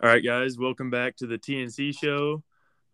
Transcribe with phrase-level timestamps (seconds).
[0.00, 2.44] All right, guys, welcome back to the TNC show.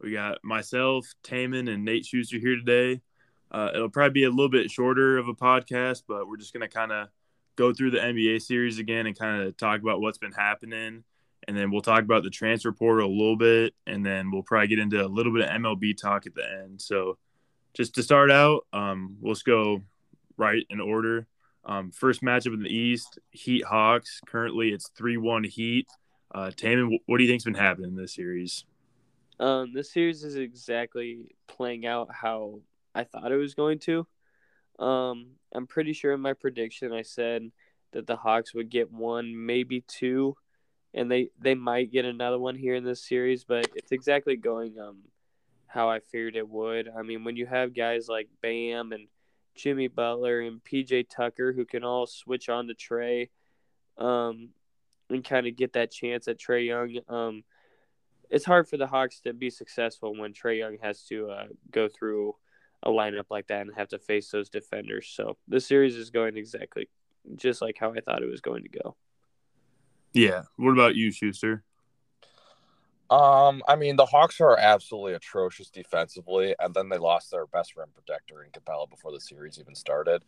[0.00, 3.02] We got myself, Taman, and Nate Schuster here today.
[3.50, 6.66] Uh, it'll probably be a little bit shorter of a podcast, but we're just going
[6.66, 7.08] to kind of
[7.56, 11.04] go through the NBA series again and kind of talk about what's been happening.
[11.46, 13.74] And then we'll talk about the transfer portal a little bit.
[13.86, 16.80] And then we'll probably get into a little bit of MLB talk at the end.
[16.80, 17.18] So,
[17.74, 19.82] just to start out, um, let's go
[20.38, 21.26] right in order.
[21.66, 24.22] Um, first matchup in the East, Heat Hawks.
[24.24, 25.86] Currently, it's 3 1 Heat.
[26.34, 28.64] Uh, Taman, what do you think's been happening in this series?
[29.38, 32.60] Um, this series is exactly playing out how
[32.92, 34.06] I thought it was going to.
[34.80, 37.52] Um, I'm pretty sure in my prediction I said
[37.92, 40.36] that the Hawks would get one, maybe two,
[40.92, 43.44] and they they might get another one here in this series.
[43.44, 45.02] But it's exactly going um
[45.68, 46.88] how I feared it would.
[46.88, 49.06] I mean, when you have guys like Bam and
[49.54, 53.28] Jimmy Butler and PJ Tucker who can all switch on the Trae,
[53.98, 54.50] um,
[55.14, 56.98] and kind of get that chance at Trae Young.
[57.08, 57.44] Um,
[58.30, 61.88] it's hard for the Hawks to be successful when Trae Young has to uh, go
[61.88, 62.34] through
[62.82, 65.10] a lineup like that and have to face those defenders.
[65.14, 66.88] So the series is going exactly
[67.36, 68.96] just like how I thought it was going to go.
[70.12, 70.42] Yeah.
[70.56, 71.64] What about you, Schuster?
[73.10, 77.76] Um, I mean, the Hawks are absolutely atrocious defensively, and then they lost their best
[77.76, 80.24] rim protector in Capela before the series even started.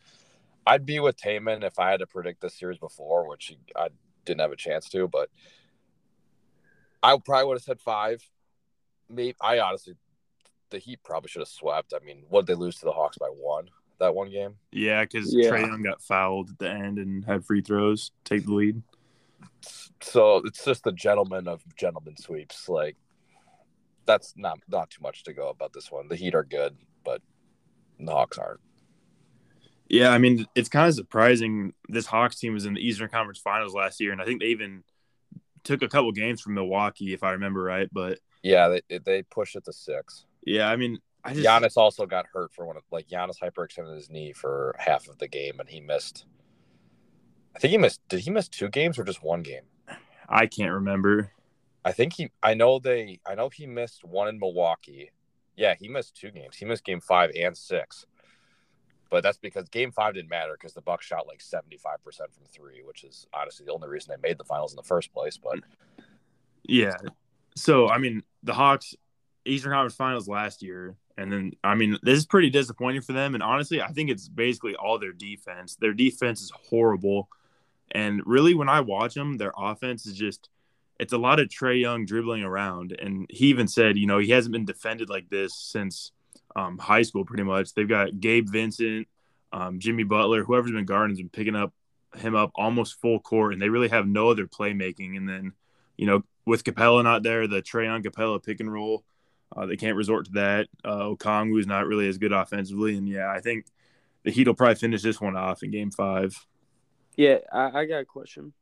[0.66, 3.88] I'd be with Taman if I had to predict this series before, which I
[4.26, 5.30] didn't have a chance to, but
[7.02, 8.22] I probably would have said five.
[9.08, 9.94] Maybe I honestly,
[10.70, 11.94] the Heat probably should have swept.
[11.94, 14.56] I mean, what did they lose to the Hawks by one that one game?
[14.72, 15.50] Yeah, because yeah.
[15.50, 18.82] Trae Young got fouled at the end and had free throws, take the lead.
[20.02, 22.68] So it's just the gentleman of gentlemen sweeps.
[22.68, 22.96] Like
[24.06, 26.08] that's not not too much to go about this one.
[26.08, 27.22] The Heat are good, but
[27.98, 28.60] the Hawks aren't.
[29.88, 31.72] Yeah, I mean, it's kind of surprising.
[31.88, 34.48] This Hawks team was in the Eastern Conference Finals last year, and I think they
[34.48, 34.82] even
[35.62, 37.88] took a couple games from Milwaukee, if I remember right.
[37.92, 40.24] But yeah, they they pushed it to six.
[40.44, 43.94] Yeah, I mean, I just, Giannis also got hurt for one of like Giannis hyperextended
[43.94, 46.26] his knee for half of the game, and he missed.
[47.54, 48.00] I think he missed.
[48.08, 49.64] Did he miss two games or just one game?
[50.28, 51.30] I can't remember.
[51.84, 52.30] I think he.
[52.42, 53.20] I know they.
[53.24, 55.12] I know he missed one in Milwaukee.
[55.56, 56.56] Yeah, he missed two games.
[56.56, 58.04] He missed game five and six
[59.10, 62.82] but that's because game five didn't matter because the Bucks shot like 75% from three,
[62.84, 65.36] which is honestly the only reason they made the finals in the first place.
[65.36, 65.60] But
[66.64, 66.96] yeah.
[67.54, 68.94] So, I mean, the Hawks,
[69.44, 70.96] Eastern Conference Finals last year.
[71.16, 73.34] And then, I mean, this is pretty disappointing for them.
[73.34, 75.76] And honestly, I think it's basically all their defense.
[75.76, 77.28] Their defense is horrible.
[77.90, 80.50] And really, when I watch them, their offense is just,
[81.00, 82.92] it's a lot of Trae Young dribbling around.
[83.00, 86.12] And he even said, you know, he hasn't been defended like this since
[86.56, 87.74] um, high school pretty much.
[87.74, 89.06] They've got Gabe Vincent,
[89.52, 91.72] um, Jimmy Butler, whoever's been guarding has picking up
[92.16, 95.16] him up almost full court, and they really have no other playmaking.
[95.16, 95.52] And then,
[95.96, 99.04] you know, with Capela not there, the Trae on Capela pick and roll,
[99.54, 100.68] uh, they can't resort to that.
[100.82, 103.66] Uh, Okongwu's not really as good offensively, and yeah, I think
[104.24, 106.46] the Heat will probably finish this one off in Game Five.
[107.16, 108.52] Yeah, I, I got a question.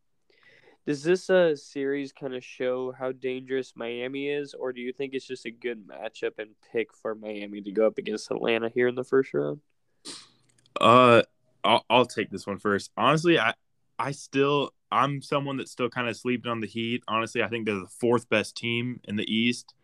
[0.86, 5.14] Does this uh, series kind of show how dangerous Miami is, or do you think
[5.14, 8.88] it's just a good matchup and pick for Miami to go up against Atlanta here
[8.88, 9.60] in the first round?
[10.78, 11.22] Uh,
[11.64, 12.90] I'll, I'll take this one first.
[12.98, 13.54] Honestly, I
[13.98, 17.02] I still I'm someone that's still kind of sleeping on the Heat.
[17.08, 19.74] Honestly, I think they're the fourth best team in the East,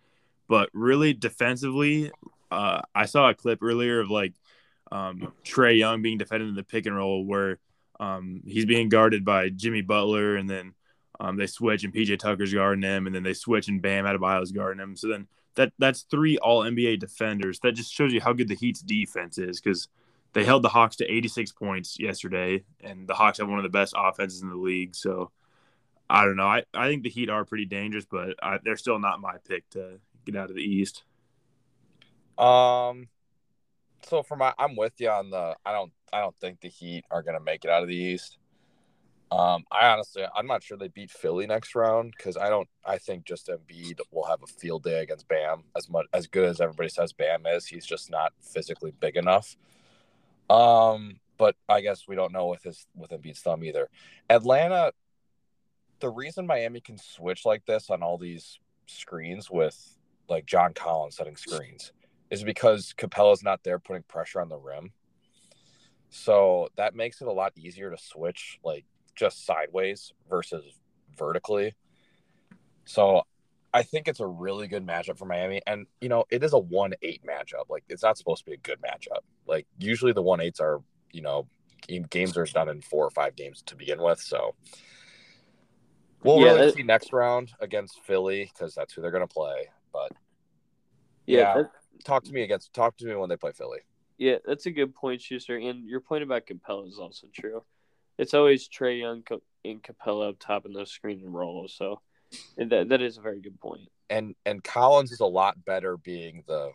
[0.49, 2.11] but really defensively,
[2.51, 4.35] uh, I saw a clip earlier of like
[4.93, 7.59] um, Trae Young being defended in the pick and roll where
[7.99, 10.75] um, he's being guarded by Jimmy Butler and then
[11.21, 14.53] um, they switch and PJ Tucker's guarding him, and then they switch and Bam Adebayo's
[14.53, 14.97] guarding him.
[14.97, 17.61] So then that that's three All NBA defenders.
[17.61, 19.89] That just shows you how good the Heat's defense is because
[20.33, 23.69] they held the Hawks to 86 points yesterday, and the Hawks have one of the
[23.69, 24.95] best offenses in the league.
[24.95, 25.31] So
[26.09, 26.47] I don't know.
[26.47, 29.69] I, I think the Heat are pretty dangerous, but I, they're still not my pick
[29.71, 31.05] to get out of the East.
[32.39, 33.09] Um.
[34.07, 35.55] So for my, I'm with you on the.
[35.67, 35.93] I don't.
[36.15, 38.39] I don't think the Heat are going to make it out of the East.
[39.33, 42.69] Um, I honestly, I'm not sure they beat Philly next round because I don't.
[42.85, 45.63] I think just Embiid will have a field day against Bam.
[45.77, 49.57] As much as good as everybody says Bam is, he's just not physically big enough.
[50.49, 53.89] Um, but I guess we don't know with his with Embiid's thumb either.
[54.29, 54.93] Atlanta,
[56.01, 59.97] the reason Miami can switch like this on all these screens with
[60.29, 61.93] like John Collins setting screens
[62.31, 64.93] is because Capela's not there putting pressure on the rim.
[66.11, 68.85] So that makes it a lot easier to switch like
[69.15, 70.65] just sideways versus
[71.17, 71.75] vertically.
[72.85, 73.23] So
[73.73, 75.61] I think it's a really good matchup for Miami.
[75.67, 77.69] And, you know, it is a 1 8 matchup.
[77.69, 79.21] Like, it's not supposed to be a good matchup.
[79.47, 81.47] Like, usually the 1 8s are, you know,
[82.11, 84.21] games are done in four or five games to begin with.
[84.21, 84.55] So
[86.23, 89.33] We'll Yeah, really that- see next round against Philly because that's who they're going to
[89.33, 89.71] play.
[89.91, 90.13] But
[91.25, 91.55] Yeah, Yeah.
[91.63, 91.73] that-
[92.05, 93.81] talk to me against talk to me when they play Philly.
[94.19, 95.57] yeah, that's a good point, Schuster.
[95.57, 97.65] And your point about Capela is also true.
[98.21, 99.23] It's always Trae Young
[99.65, 101.75] and Capela up top in those screen and rolls.
[101.75, 102.03] So
[102.59, 103.89] that that is a very good point.
[104.11, 106.73] And and Collins is a lot better being the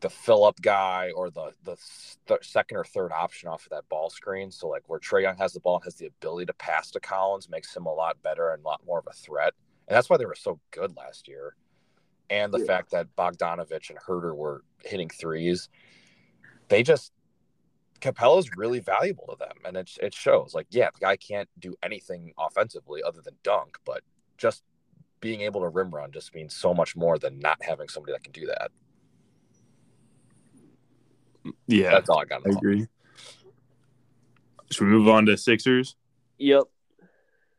[0.00, 1.76] the fill up guy or the the
[2.26, 4.50] th- second or third option off of that ball screen.
[4.50, 7.00] So like where Trae Young has the ball and has the ability to pass to
[7.00, 9.52] Collins makes him a lot better and a lot more of a threat.
[9.88, 11.54] And that's why they were so good last year.
[12.30, 12.66] And the Yeah.
[12.66, 15.68] fact that Bogdanovic and Huerter were hitting threes,
[16.68, 17.12] they just
[18.00, 20.54] Capela's really valuable to them, and it it shows.
[20.54, 24.02] Like, yeah, the guy can't do anything offensively other than dunk, but
[24.36, 24.62] just
[25.20, 28.22] being able to rim run just means so much more than not having somebody that
[28.22, 28.70] can do that.
[31.66, 32.46] Yeah, That's all I got.
[32.46, 32.86] I agree.
[34.70, 35.96] Should we move on to Sixers?
[36.38, 36.64] Yep.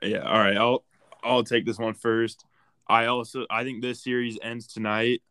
[0.01, 0.57] Yeah, all right.
[0.57, 0.83] I'll
[1.23, 2.45] I'll take this one first.
[2.87, 5.21] I also I think this series ends tonight.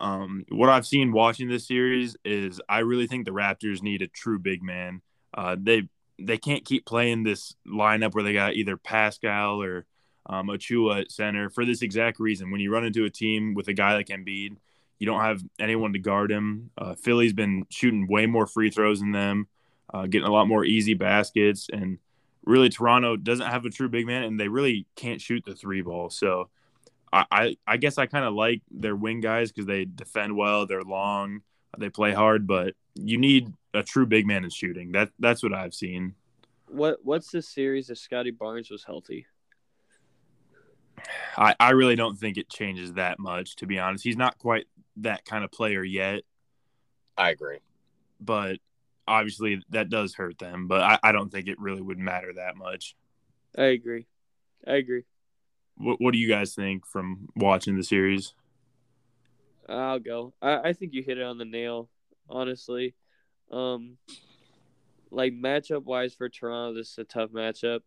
[0.00, 4.06] Um, what I've seen watching this series is I really think the Raptors need a
[4.06, 5.02] true big man.
[5.34, 9.86] Uh, they they can't keep playing this lineup where they got either Pascal or
[10.26, 12.50] um, Achiuwa at center for this exact reason.
[12.50, 14.56] When you run into a team with a guy like Embiid,
[14.98, 16.70] you don't have anyone to guard him.
[16.76, 19.46] Uh, Philly's been shooting way more free throws than them,
[19.94, 21.98] uh, getting a lot more easy baskets, and
[22.44, 25.82] really Toronto doesn't have a true big man, and they really can't shoot the three
[25.82, 26.10] ball.
[26.10, 26.48] So
[27.12, 30.66] I I, I guess I kind of like their wing guys because they defend well,
[30.66, 31.42] they're long,
[31.78, 34.92] they play hard, but you need a true big man in shooting.
[34.92, 36.14] That that's what I've seen.
[36.68, 39.26] What what's the series if Scottie Barnes was healthy?
[41.36, 44.04] I, I really don't think it changes that much, to be honest.
[44.04, 44.66] He's not quite
[44.96, 46.22] that kind of player yet,
[47.16, 47.58] I agree.
[48.20, 48.58] but
[49.06, 50.66] obviously that does hurt them.
[50.68, 52.94] But I, I don't think it really would matter that much.
[53.56, 54.06] I agree.
[54.66, 55.04] I agree.
[55.78, 58.34] What, what do you guys think from watching the series?
[59.68, 60.32] I'll go.
[60.40, 61.88] I, I think you hit it on the nail,
[62.28, 62.94] honestly.
[63.50, 63.98] Um,
[65.10, 67.80] like matchup wise for Toronto, this is a tough matchup,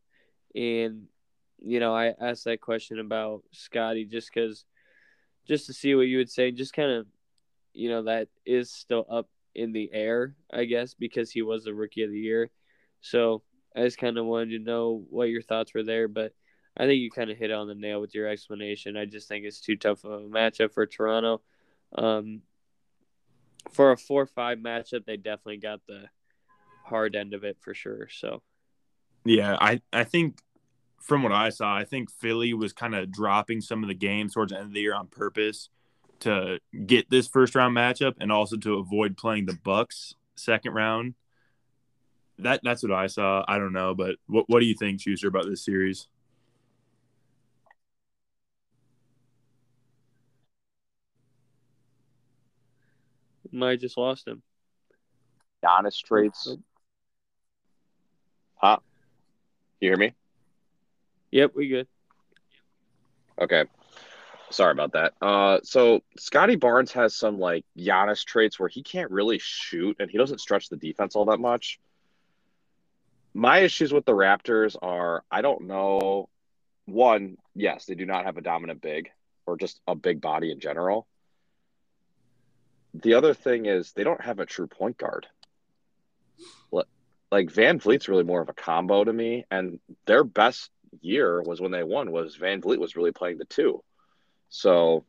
[0.56, 1.08] and
[1.60, 4.66] you know I asked that question about Scottie just because,
[5.48, 7.08] just to see what you would say, just kind of,
[7.74, 11.74] you know that is still up in the air, I guess, because he was the
[11.74, 12.50] rookie of the year.
[13.02, 13.44] So
[13.76, 16.34] I just kind of wanted to know what your thoughts were there, but
[16.82, 18.98] I think you kind of hit on the nail with your explanation.
[18.98, 21.42] I just think it's too tough of a matchup for Toronto.
[21.96, 22.42] Um,
[23.70, 26.06] for a four-five matchup, they definitely got the
[26.84, 28.10] hard end of it for sure.
[28.12, 28.42] So
[29.24, 30.40] Yeah, I, I think
[31.00, 34.34] from what I saw, I think Philly was kind of dropping some of the games
[34.34, 35.70] towards the end of the year on purpose
[36.22, 41.14] to get this first round matchup and also to avoid playing the Bucks second round.
[42.40, 43.46] That that's what I saw.
[43.48, 46.08] I don't know, but what what do you think, Schuster, about this series?
[53.52, 54.42] Might just lost him.
[55.64, 56.58] Giannis trades.
[58.56, 58.78] Huh?
[59.80, 60.14] You hear me?
[61.32, 61.88] Yep, we good.
[63.40, 63.66] Okay.
[64.52, 65.14] Sorry about that.
[65.22, 70.10] Uh, so Scottie Barnes has some like Giannis traits where he can't really shoot and
[70.10, 71.80] he doesn't stretch the defense all that much.
[73.34, 76.30] My issues with the Raptors are I don't know.
[76.86, 79.10] One, yes, they do not have a dominant big
[79.46, 81.08] or just a big body in general.
[82.94, 85.28] The other thing is they don't have a true point guard.
[87.32, 90.70] Like VanVleet's really more of a combo to me, and their best
[91.00, 92.12] year was when they won.
[92.12, 93.82] Was VanVleet was really playing the two,
[94.50, 95.06] so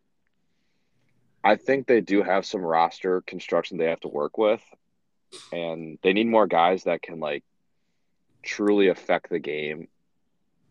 [1.43, 4.63] I think they do have some roster construction they have to work with,
[5.53, 7.43] and they need more guys that can like
[8.45, 9.89] truly affect the game.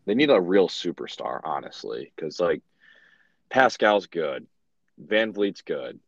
[0.06, 2.62] They need a real superstar, honestly, because like
[3.50, 4.46] Pascal's good,
[4.98, 6.00] VanVleet's good,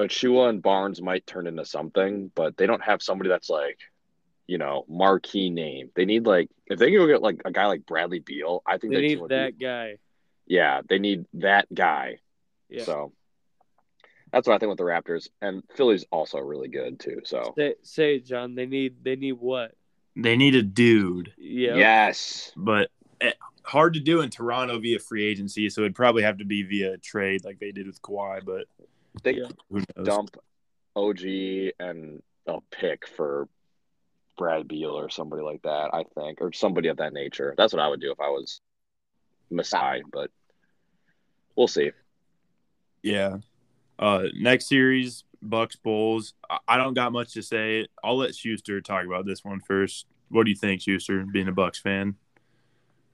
[0.00, 3.78] but Shua and Barnes might turn into something, but they don't have somebody that's like,
[4.46, 5.90] you know, marquee name.
[5.94, 8.78] They need like if they can go get like a guy like Bradley Beal, I
[8.78, 9.96] think They need would be- that guy.
[10.46, 12.16] yeah, they need that guy.
[12.70, 12.84] Yeah.
[12.84, 13.12] So
[14.32, 17.20] that's what I think with the Raptors, and Philly's also really good too.
[17.24, 18.54] So Say, say it, John.
[18.54, 19.72] They need they need what?
[20.16, 21.74] They need a dude, Yeah.
[21.76, 22.90] yes, but
[23.20, 23.32] eh,
[23.64, 25.68] hard to do in Toronto via free agency.
[25.68, 28.42] So it'd probably have to be via trade, like they did with Kawhi.
[28.44, 28.64] But
[29.22, 29.48] they Yeah.
[30.02, 30.36] dump
[30.96, 33.48] OG and a pick for
[34.36, 35.90] Brad Beal or somebody like that.
[35.92, 37.54] I think, or somebody of that nature.
[37.56, 38.60] That's what I would do if I was
[39.50, 40.30] Masai, but
[41.56, 41.92] we'll see.
[43.02, 43.38] Yeah.
[43.98, 46.34] Uh, next series, Bucks Bulls.
[46.48, 47.86] I- I don't got much to say.
[48.02, 50.06] I'll let Schuster talk about this one first.
[50.28, 52.16] What do you think, Schuster, being a Bucks fan?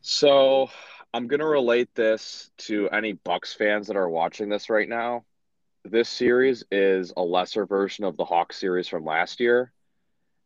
[0.03, 0.71] So
[1.13, 5.25] I'm gonna relate this to any Bucks fans that are watching this right now.
[5.89, 9.73] This series is a lesser version of the Hawks series from last year.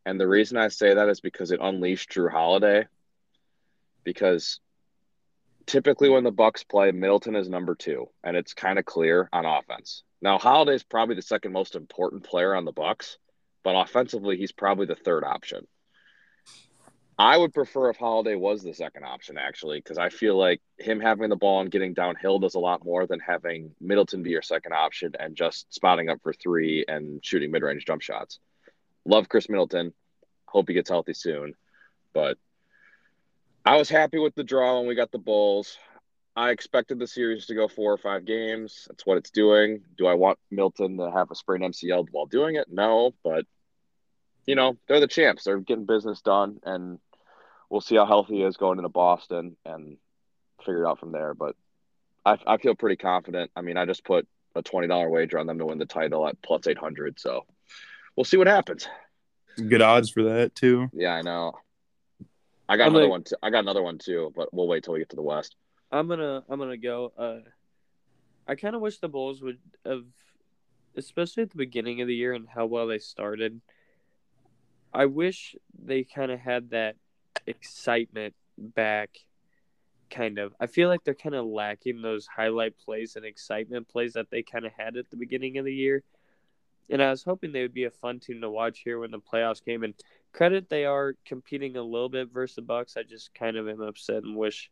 [0.05, 2.85] And the reason I say that is because it unleashed Jrue Holiday.
[4.03, 4.59] Because
[5.65, 9.47] typically when the Bucks play, Middleton is number two, and it's kind of clear on
[9.47, 10.03] offense.
[10.21, 13.17] Now Holiday is probably the second most important player on the Bucks,
[13.63, 15.65] but offensively he's probably the third option.
[17.21, 20.99] I would prefer if Holiday was the second option, actually, because I feel like him
[20.99, 24.41] having the ball and getting downhill does a lot more than having Middleton be your
[24.41, 28.39] second option and just spotting up for three and shooting mid range jump shots.
[29.05, 29.93] Love Khris Middleton.
[30.47, 31.53] Hope he gets healthy soon.
[32.11, 32.39] But
[33.63, 35.77] I was happy with the draw when we got the Bulls.
[36.35, 38.87] I expected the series to go four or five games.
[38.89, 39.83] That's what it's doing.
[39.95, 42.65] Do I want Milton to have a sprained MCL while doing it?
[42.71, 43.45] No, but
[44.47, 45.43] you know, they're the champs.
[45.43, 46.97] They're getting business done and
[47.71, 49.97] we'll see how healthy he is going into Boston and
[50.59, 51.33] figure it out from there.
[51.33, 51.55] But
[52.25, 53.49] I, I feel pretty confident.
[53.55, 56.27] I mean, I just put a twenty dollar wager on them to win the title
[56.27, 57.19] at plus eight hundred.
[57.19, 57.45] So
[58.15, 58.87] we'll see what happens.
[59.55, 60.89] Good odds for that too.
[60.93, 61.53] Yeah, I know.
[62.69, 63.23] I got I'm another like- one.
[63.23, 63.35] Too.
[63.41, 65.55] I got another one too, but we'll wait till we get to the West.
[65.91, 67.11] I'm gonna I'm gonna go.
[67.17, 67.39] Uh,
[68.47, 70.03] I kind of wish the Bulls would have,
[70.95, 73.61] especially at the beginning of the year and how well they started.
[74.93, 76.95] I wish they kind of had that
[77.47, 79.17] excitement back.
[80.09, 84.13] Kind of, I feel like they're kind of lacking those highlight plays and excitement plays
[84.13, 86.03] that they kind of had at the beginning of the year.
[86.89, 89.19] And I was hoping they would be a fun team to watch here when the
[89.19, 89.83] playoffs came.
[89.83, 89.93] And
[90.33, 92.97] credit, they are competing a little bit versus the Bucks.
[92.97, 94.69] I just kind of am upset and wish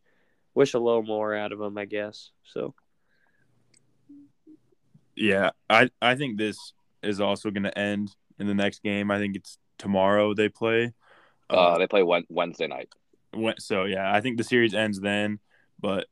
[0.54, 2.32] wish a little more out of them, I guess.
[2.44, 2.75] So
[5.16, 6.74] Yeah, I I think this
[7.04, 9.12] is also going to end in the next game.
[9.12, 10.94] I think it's tomorrow they play.
[11.50, 12.89] Uh, they play Wednesday night.
[13.60, 15.39] So yeah, I think the series ends then.
[15.79, 16.08] But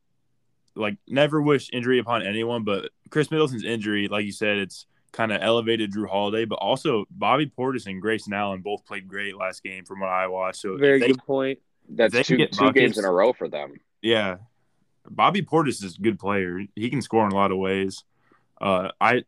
[0.76, 2.64] like, never wish injury upon anyone.
[2.64, 7.06] But Khris Middleton's injury, like you said, it's kind of elevated Jrue Holiday, but also
[7.10, 10.62] Bobby Portis and Grayson Allen both played great last game from what I watched.
[10.62, 11.60] So very they- good point.
[11.90, 13.74] That's they two get two games in a row for them.
[14.02, 14.38] Yeah,
[15.10, 16.62] Bobby Portis is a good player.
[16.76, 18.04] He can score in a lot of ways.
[18.60, 19.24] Uh, I,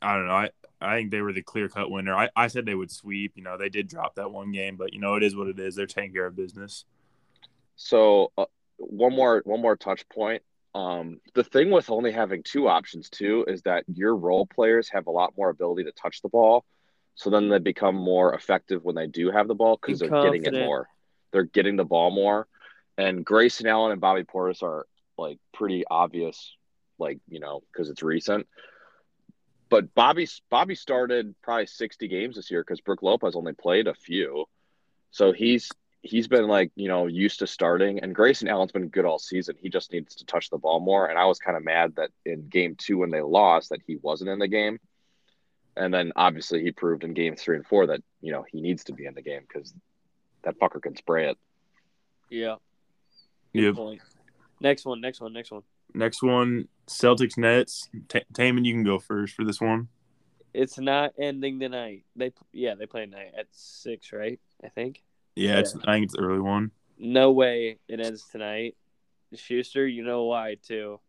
[0.00, 0.32] I don't know.
[0.32, 0.50] I,
[0.80, 2.14] I think they were the clear cut winner.
[2.14, 3.32] I, I said they would sweep.
[3.36, 5.58] You know, they did drop that one game, but you know it is what it
[5.58, 5.74] is.
[5.74, 6.84] They're taking care of business.
[7.76, 10.42] So uh, one more one more touch point.
[10.74, 15.06] Um, the thing with only having two options too is that your role players have
[15.06, 16.64] a lot more ability to touch the ball,
[17.14, 20.24] so then they become more effective when they do have the ball because they're And
[20.24, 20.88] getting it more.
[21.32, 22.46] They're getting the ball more,
[22.96, 26.54] and Grayson Allen and Bobby Portis are like pretty obvious,
[26.98, 28.46] like you know because it's recent.
[29.70, 33.94] But Bobby Bobby started probably sixty games this year because Brook Lopez only played a
[33.94, 34.46] few,
[35.10, 35.70] so he's
[36.02, 39.56] he's been like you know used to starting and grayson allen's been good all season
[39.60, 42.08] he just needs to touch the ball more and i was kind of mad that
[42.24, 44.78] in game two when they lost that he wasn't in the game
[45.76, 48.84] and then obviously he proved in game three and four that you know he needs
[48.84, 49.74] to be in the game because
[50.44, 51.36] that fucker can spray it
[52.30, 52.54] Yeah.
[53.52, 53.74] Good Yep.
[53.74, 54.00] point.
[54.60, 55.62] Next one, next one, next one.
[55.94, 57.88] Next one, Celtics Nets.
[58.08, 59.88] Ta Taman, you can go first for this one.
[60.54, 62.04] It's not ending tonight.
[62.16, 64.40] They yeah, they play tonight at six, right?
[64.64, 65.02] I think.
[65.36, 66.70] Yeah, it's I think it's the early one.
[66.98, 68.76] No way it ends tonight.
[69.34, 71.00] Schuster, you know why too.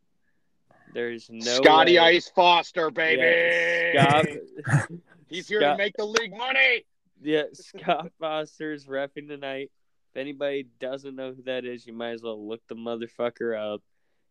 [0.94, 2.16] There's no scotty way.
[2.16, 4.90] ice foster baby Yeah, Scott,
[5.30, 6.84] he's here Scott- to make the league money
[7.22, 9.72] yeah, Scott Foster's refing tonight.
[10.14, 13.82] If anybody doesn't know who that is, you might as well look the motherfucker up.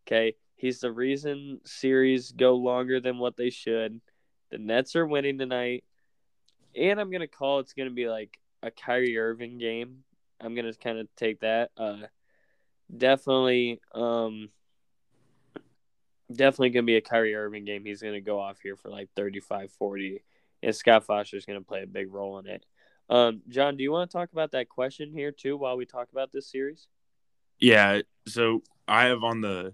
[0.07, 4.01] Okay, he's the reason series go longer than what they should.
[4.51, 5.85] The Nets are winning tonight,
[6.75, 10.03] and I'm gonna call it's gonna be like a Kyrie Irving game.
[10.41, 11.71] I'm gonna kind of take that.
[11.77, 12.07] Uh,
[12.95, 14.49] definitely, um,
[16.31, 17.85] definitely gonna be a Kyrie Irving game.
[17.85, 20.23] He's gonna go off here for like 35, 40,
[20.61, 22.65] and Scott Foster's gonna play a big role in it.
[23.09, 26.09] Um, John, do you want to talk about that question here too while we talk
[26.11, 26.87] about this series?
[27.59, 29.73] Yeah, so I have on the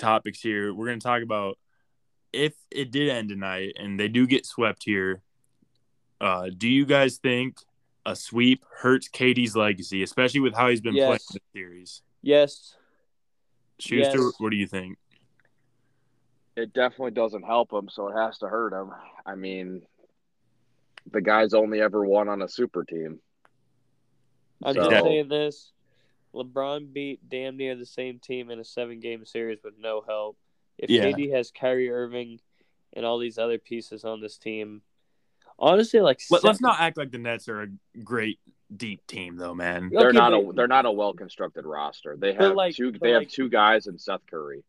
[0.00, 0.74] topics here.
[0.74, 1.58] We're going to talk about
[2.32, 5.22] if it did end tonight and they do get swept here.
[6.20, 7.56] Uh, do you guys think
[8.04, 12.02] a sweep hurts KD's legacy, especially with how he's been playing the series?
[12.22, 12.74] Yes.
[13.78, 14.32] Schuster, Yes.
[14.38, 14.98] what do you think?
[16.56, 18.90] it definitely doesn't help him, so it has to hurt him.
[19.24, 19.80] I mean,
[21.10, 23.18] the guy's only ever won on a super team.
[24.62, 25.72] I'm So- just saying this.
[26.34, 30.36] LeBron beat damn near the same team in a seven game series with no help.
[30.78, 31.04] If Yeah.
[31.10, 32.40] KD has Kyrie Irving
[32.92, 34.82] and all these other pieces on this team,
[35.58, 37.68] honestly, like Let, us not act like the Nets are a
[38.02, 38.38] great
[38.74, 39.90] deep team though, man.
[39.92, 42.16] They're Okay, not but- a they're not a well constructed roster.
[42.16, 44.62] They have like- two but they have two guys in Seth Curry.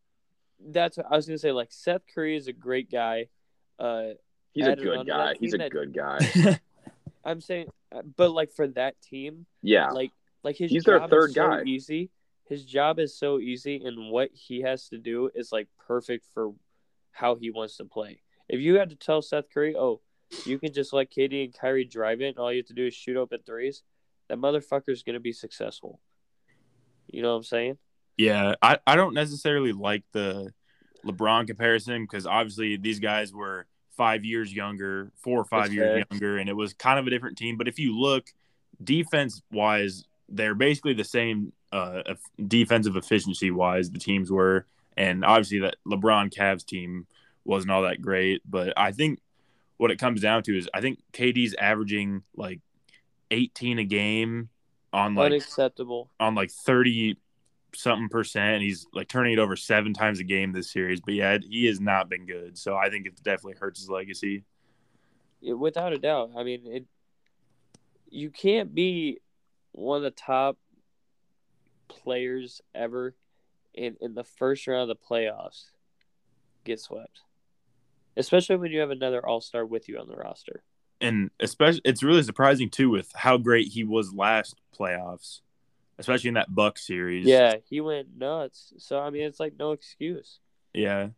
[0.60, 1.51] That's what I was gonna say.
[1.51, 3.27] Like Seth Curry is a great guy.
[3.80, 4.10] Uh,
[4.53, 5.36] He's a good guy.
[5.39, 6.60] He's a that- good guy.
[7.24, 9.89] I'm saying, uh, but like for that team, Yeah.
[9.91, 10.12] like
[10.43, 11.63] like his He's their job third is so guy.
[11.63, 12.10] easy.
[12.48, 16.53] His job is so easy, and what he has to do is like perfect for
[17.12, 18.21] how he wants to play.
[18.50, 20.01] If you had to tell Seth Curry, oh,
[20.45, 22.88] you can just let KD and Kyrie drive it, and all you have to do
[22.88, 23.83] is shoot open threes,
[24.27, 26.00] that motherfucker's gonna be successful.
[27.07, 27.77] You know what I'm saying?
[28.17, 30.53] Yeah, I, I don't necessarily like the
[31.05, 33.65] LeBron comparison because obviously these guys were
[33.98, 36.05] five years younger, four or five That's years fair.
[36.12, 37.57] younger, and it was kind of a different team.
[37.57, 38.27] But if you look
[38.83, 42.01] defense wise, they're basically the same uh,
[42.47, 44.65] defensive efficiency wise, the teams were.
[44.97, 47.07] And obviously, that LeBron Cavs team
[47.45, 48.41] wasn't all that great.
[48.50, 49.19] But I think
[49.77, 52.59] what it comes down to is I think KD's averaging like
[53.31, 54.50] 18 a game
[54.93, 56.09] on like Unacceptable.
[56.19, 57.17] on like 30
[57.73, 58.61] something percent.
[58.61, 61.00] He's like turning it over seven times a game this series.
[61.00, 62.57] But yeah, he has not been good.
[62.57, 64.43] So I think it definitely hurts his legacy.
[65.39, 66.31] Yeah, without a doubt.
[66.38, 66.85] I mean, it.
[68.13, 69.21] You can't be
[69.72, 70.58] one of the top
[71.88, 73.16] players ever
[73.74, 75.66] in in the first round of the playoffs
[76.63, 77.22] get swept,
[78.18, 80.63] especially when you have another All Star with you on the roster.
[81.00, 85.42] And especially, it's really surprising too with how great he was last playoffs,
[85.98, 87.25] especially in that Buck series.
[87.25, 88.74] Yeah, he went nuts.
[88.78, 90.40] So I mean, it's like no excuse.
[90.74, 91.10] Yeah.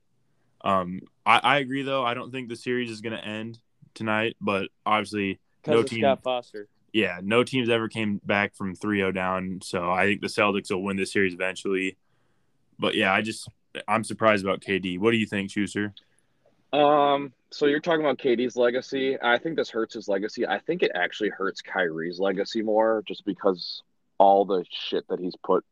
[0.62, 2.06] Um, I, I agree though.
[2.06, 3.60] I don't think the series is going to end
[3.94, 6.70] tonight, but obviously, No of team- Scott Foster.
[6.94, 9.60] Yeah, no teams ever came back from 3-0 down.
[9.64, 11.98] So I think the Celtics will win this series eventually.
[12.80, 13.50] But yeah, I just
[13.88, 15.00] I'm surprised about KD.
[15.00, 15.94] What do you think, Schuster?
[16.72, 19.18] Um, so you're talking about KD's legacy.
[19.22, 20.48] I think this hurts his legacy.
[20.48, 23.82] I think it actually hurts Kyrie's legacy more just because
[24.18, 25.66] all the shit that he's put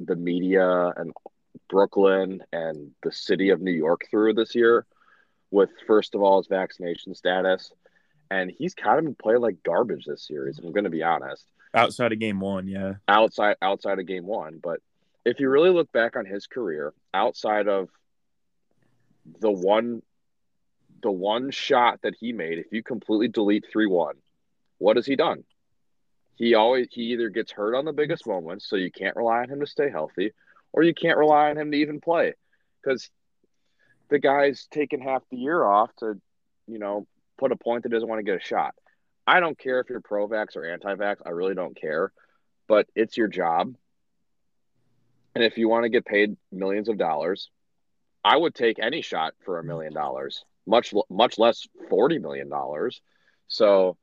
[0.00, 1.12] the media and
[1.68, 4.86] Brooklyn and the city of New York through this year
[5.50, 7.72] with first of all his vaccination status.
[8.32, 11.44] And he's kind of been playing like garbage this series, I'm gonna be honest.
[11.74, 12.94] Outside of game one, yeah.
[13.06, 14.58] outside outside of game one.
[14.62, 14.80] But
[15.26, 17.90] if you really look back on his career, outside of
[19.40, 20.00] the one
[21.02, 24.14] the one shot that he made, if you completely delete three one,
[24.78, 25.44] what has he done?
[26.36, 29.50] He always he either gets hurt on the biggest moments, so you can't rely on
[29.50, 30.32] him to stay healthy,
[30.72, 32.32] or you can't rely on him to even play.
[32.82, 33.10] Because
[34.08, 36.18] the guy's taking half the year off to,
[36.66, 37.06] you know,
[37.38, 38.74] put a point that doesn't want to get a shot.
[39.26, 42.12] I don't care if you're pro vax or anti vax, I really don't care
[42.72, 43.74] but it's your job.
[45.34, 47.50] And if you want to get paid millions of dollars,
[48.24, 53.02] I would take any shot for a million dollars, much much less forty million dollars.
[53.48, 53.98] So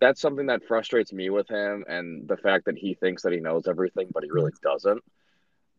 [0.00, 3.38] that's something that frustrates me with him, and the fact that he thinks that he
[3.38, 5.04] knows everything, but he really doesn't.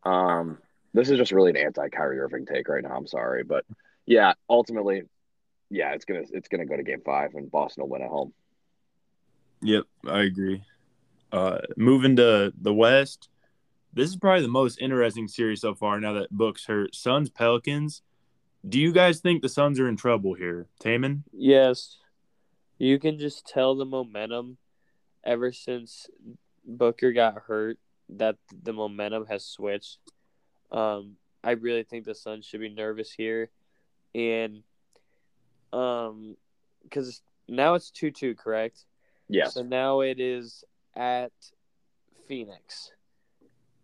[0.04, 0.60] Um,
[0.94, 2.96] this is just really an anti Kyrie Irving take right now.
[2.96, 3.66] I'm sorry, but
[4.06, 5.04] yeah, ultimately,
[5.72, 8.34] yeah, it's gonna it's gonna go to Game Five, and Boston will win at home.
[9.62, 10.64] Yep, I agree.
[11.32, 13.30] Uh, moving to the West,
[13.94, 16.00] this is probably the most interesting series so far.
[16.00, 18.02] Now that Book's hurt, Suns Pelicans.
[18.68, 21.24] Do you guys think the Suns are in trouble here, Taman?
[21.32, 21.98] Yes.
[22.78, 24.58] You can just tell the momentum
[25.24, 26.08] ever since
[26.66, 27.80] Booker got hurt
[28.10, 30.00] that the momentum has switched.
[30.72, 33.50] Um, I really think the Suns should be nervous here.
[34.14, 34.64] And
[35.74, 36.36] um
[36.90, 38.86] cuz now it's 2-2, correct?
[39.28, 40.64] Yes, So now it is
[40.96, 41.32] at
[42.28, 42.92] Phoenix.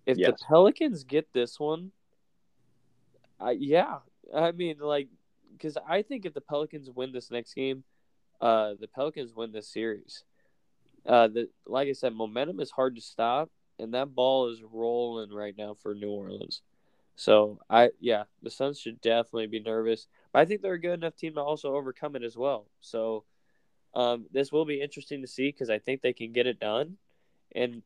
[0.06, 0.28] If Yes.
[0.40, 1.92] the Pelicans get this one,
[3.40, 4.00] I yeah,
[4.34, 5.10] I mean like
[5.52, 7.84] because I think if the Pelicans win this next game,
[8.42, 10.24] uh, the Pelicans win this series.
[11.06, 15.32] Uh, the like I said, momentum is hard to stop, and that ball is rolling
[15.32, 16.62] right now for New Orleans.
[17.20, 20.94] So I yeah, the Suns should definitely be nervous, but I think they're a good
[20.94, 22.68] enough team to also overcome it as well.
[22.80, 23.24] So
[23.96, 26.98] um, this will be interesting to see because I think they can get it done,
[27.56, 27.82] and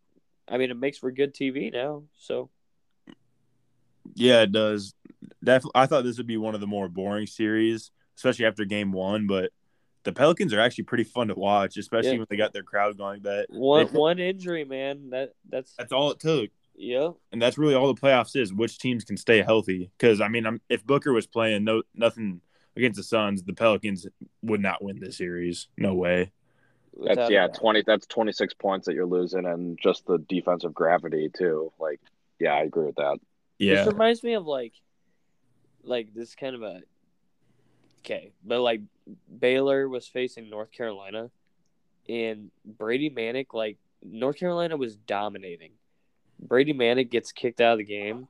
[0.50, 2.04] I mean it makes for good TV now.
[2.20, 2.50] So
[4.15, 4.94] Yeah, it does.
[5.41, 8.91] Definitely, I thought this would be one of the more boring series, especially after Game
[8.91, 9.28] One.
[9.28, 9.52] But
[10.04, 12.17] the Pelicans are actually pretty fun to watch, especially Yeah.
[12.17, 13.22] when they got their crowd going.
[13.22, 15.12] That one They- one injury, man.
[15.12, 16.50] That that's that's all it took.
[16.82, 17.12] Yeah.
[17.32, 20.48] and that's really all the playoffs is which teams can stay healthy because i mean
[20.48, 22.41] I'm, if booker was playing no nothing
[22.76, 24.08] against the suns the pelicans
[24.41, 26.32] would not win this series no way
[27.06, 27.84] That's yeah, twenty.
[27.86, 31.72] That's twenty six points that you're losing, and just the defensive gravity too.
[31.80, 32.00] Like,
[32.39, 33.17] yeah, I agree with that.
[33.58, 34.74] yeah This reminds me of like,
[35.84, 36.82] like this kind of a,
[38.00, 38.82] okay, but like
[39.39, 41.32] Baylor was facing North Carolina,
[42.10, 45.72] and Brady Manek like North Carolina was dominating.
[46.42, 48.28] Brady Manek gets kicked out of the game,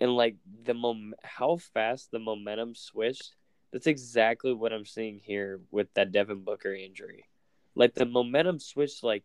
[0.00, 3.34] and like the mom, how fast the momentum switched.
[3.72, 7.24] That's exactly what I'm seeing here with that Devin Booker injury.
[7.74, 9.24] Like the momentum switched like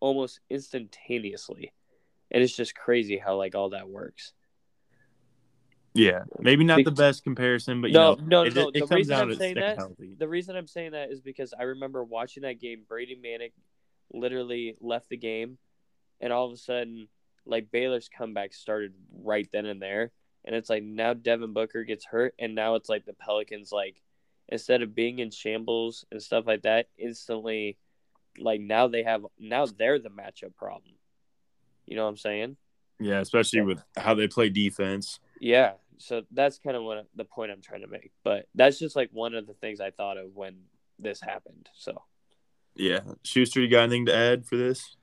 [0.00, 1.72] almost instantaneously,
[2.30, 4.32] and it's just crazy how like all that works.
[5.92, 8.68] Yeah, maybe not the best comparison, but you No, know, no, it, no.
[8.72, 10.14] it The reason I'm saying that- healthy.
[10.16, 12.84] The reason I'm saying that is because I remember watching that game.
[12.88, 13.52] Brady Manek
[14.12, 15.58] literally left the game,
[16.20, 17.08] and all of a sudden,
[17.46, 20.12] like Baylor's comeback started right then and there.
[20.44, 24.00] And it's like now Devin Booker gets hurt, and now it's like the Pelicans like
[24.48, 27.76] instead of being in shambles and stuff like that, instantly
[28.38, 30.94] like now they have now they're the matchup problem.
[31.86, 32.56] You know what I'm saying?
[32.98, 35.20] Yeah, especially with how they play defense.
[35.40, 35.72] Yeah.
[35.98, 38.12] So that's kind of what the point I'm trying to make.
[38.24, 40.56] But that's just like one of the things I thought of when
[40.98, 41.68] this happened.
[41.74, 42.02] So
[42.74, 44.96] Yeah, Schuster, you got anything to add for this?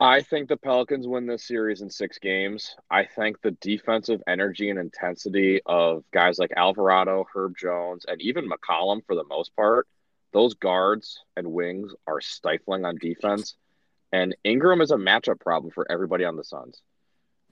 [0.00, 2.74] I think the Pelicans win this series in six games.
[2.90, 8.48] I think the defensive energy and intensity of guys like Alvarado, Herb Jones, and even
[8.48, 9.86] McCollum for the most part,
[10.32, 13.54] those guards and wings are stifling on defense.
[14.12, 16.82] And Ingram is a matchup problem for everybody on the Suns.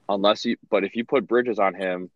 [0.09, 2.09] Unless you, but if you put Bridges on him,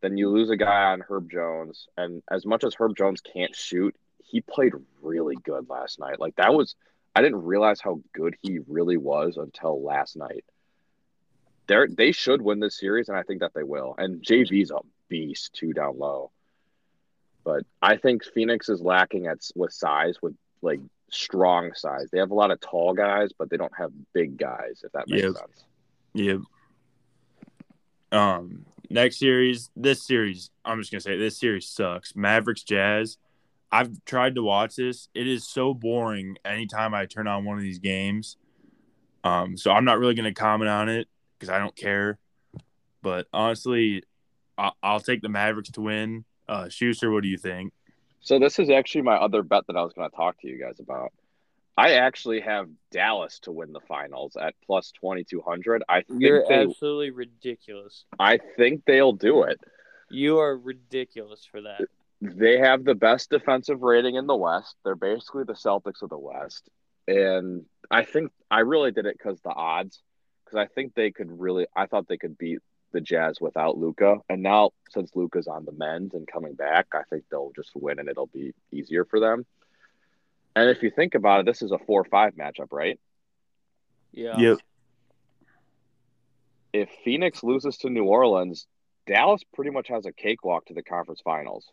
[0.00, 1.86] then you lose a guy on Herb Jones.
[1.98, 6.18] And as much as Herb Jones can't shoot, he played really good last night.
[6.18, 6.74] Like that was
[7.16, 10.44] I didn't realize how good he really was until last night.
[11.66, 13.94] They they should win this series, and I think that they will.
[13.96, 16.30] And JV's a beast too down low.
[17.42, 22.08] But I think Phoenix is lacking at with size, with like strong size.
[22.12, 24.82] They have a lot of tall guys, but they don't have big guys.
[24.84, 25.36] If that makes Yep.
[25.36, 25.64] sense.
[26.12, 26.36] Yeah.
[28.12, 32.14] Um, next series, this series, I'm just gonna say this series sucks.
[32.14, 33.16] Mavericks Jazz.
[33.76, 35.08] I've tried to watch this.
[35.14, 38.38] It is so boring anytime I turn on one of these games.
[39.22, 41.08] Um, so I'm not really gonna comment on it
[41.38, 42.18] because I don't care.
[43.02, 44.02] But honestly,
[44.56, 46.24] I'll, I'll take the Mavericks to win.
[46.48, 47.74] Uh, Schuster, what do you think?
[48.20, 50.58] So this is actually my other bet that I was going to talk to you
[50.58, 51.12] guys about.
[51.76, 55.84] I actually have Dallas to win the finals at plus twenty two hundred.
[55.86, 58.06] I think you're they, absolutely ridiculous.
[58.18, 59.60] I think they'll do it.
[60.08, 61.82] You are ridiculous for that.
[62.20, 64.74] They have the best defensive rating in the West.
[64.84, 66.68] They're basically the Celtics of the West,
[67.06, 70.02] and I think I really did it because the odds.
[70.44, 71.66] Because I think they could really.
[71.74, 72.60] I thought they could beat
[72.92, 77.02] the Jazz without Luka, and now since Luka's on the mend and coming back, I
[77.10, 79.44] think they'll just win, and it'll be easier for them.
[80.54, 82.98] And if you think about it, this is a four-five matchup, right?
[84.12, 84.38] Yeah.
[84.38, 84.58] Yep.
[86.72, 88.66] If Phoenix loses to New Orleans,
[89.06, 91.66] Dallas pretty much has a cakewalk to the conference finals.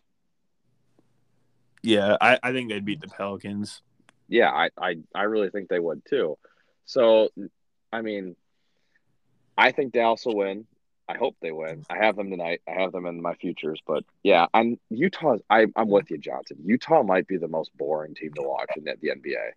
[1.84, 3.82] Yeah, I, I think they'd beat the Pelicans.
[4.26, 6.38] Yeah, I, I, I really think they would too.
[6.86, 7.28] So,
[7.92, 8.36] I mean,
[9.56, 10.66] I think Dallas will win.
[11.06, 11.84] I hope they win.
[11.90, 12.62] I have them tonight.
[12.66, 13.82] I have them in my futures.
[13.86, 15.36] But yeah, I'm Utah.
[15.50, 16.56] I, I'm with you, Johnson.
[16.64, 19.50] Utah might be the most boring team to watch in the, the NBA.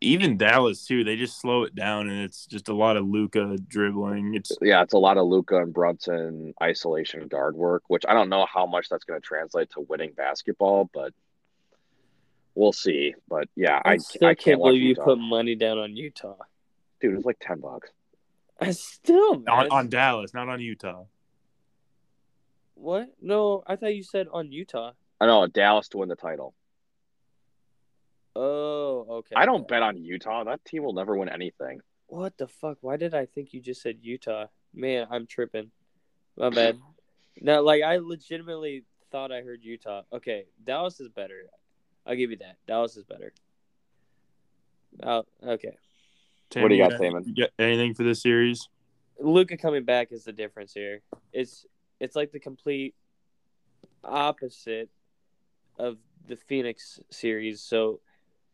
[0.00, 1.02] Even Dallas too.
[1.02, 4.34] They just slow it down, and it's just a lot of Luka dribbling.
[4.36, 8.28] It's Yeah, it's a lot of Luka and Brunson isolation guard work, which I don't
[8.28, 11.12] know how much that's going to translate to winning basketball, but
[12.54, 13.14] we'll see.
[13.28, 16.36] But yeah, I, I, still I can't, can't believe you put money down on Utah.
[17.00, 17.90] Dude, it was like ten bucks.
[18.60, 19.48] I still man.
[19.48, 21.04] on, on Dallas, not on Utah.
[22.74, 23.08] what?
[23.20, 24.92] No, I thought you said on Utah.
[25.20, 26.54] I know Dallas to win the title.
[28.36, 29.34] Oh, okay.
[29.36, 30.44] I don't bet on Utah.
[30.44, 31.80] That team will never win anything.
[32.08, 32.78] What the fuck?
[32.80, 34.46] Why did I think you just said Utah?
[34.74, 35.70] Man, I'm tripping.
[36.36, 36.78] My bad.
[37.40, 40.02] no, like I legitimately thought I heard Utah.
[40.12, 41.44] Okay, Dallas is better.
[42.06, 42.56] I'll give you that.
[42.66, 43.32] Dallas is better.
[45.02, 45.76] Oh, okay.
[46.56, 47.24] What do you got, got- Taman?
[47.26, 48.68] you got anything for this series?
[49.18, 51.00] Luka coming back is the difference here.
[51.32, 51.66] It's
[52.00, 52.94] it's like the complete
[54.02, 54.90] opposite
[55.78, 57.60] of the Phoenix series.
[57.60, 58.00] So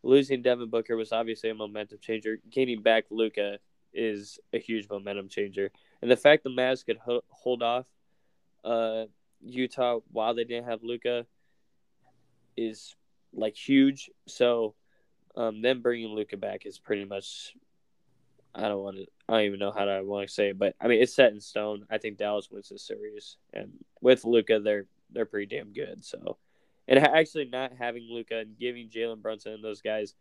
[0.03, 2.39] losing Devin Booker was obviously a momentum changer.
[2.51, 3.59] Gaining back Luka
[3.93, 7.87] is a huge momentum changer, and the fact the Mavs could ho- hold off
[8.65, 9.05] uh,
[9.43, 11.27] Utah while they didn't have Luka
[12.57, 12.95] is
[13.33, 14.11] like huge.
[14.27, 14.75] So
[15.37, 17.55] um, them bringing Luka back is pretty much
[18.55, 19.07] I don't want to.
[19.29, 21.15] I don't even know how to I want to say it, but I mean it's
[21.15, 21.87] set in stone.
[21.91, 26.05] I think Dallas wins this series, and with Luka, they're they're pretty damn good.
[26.05, 26.39] So,
[26.89, 30.15] and actually not having Luka and giving Jalen Brunson and those guys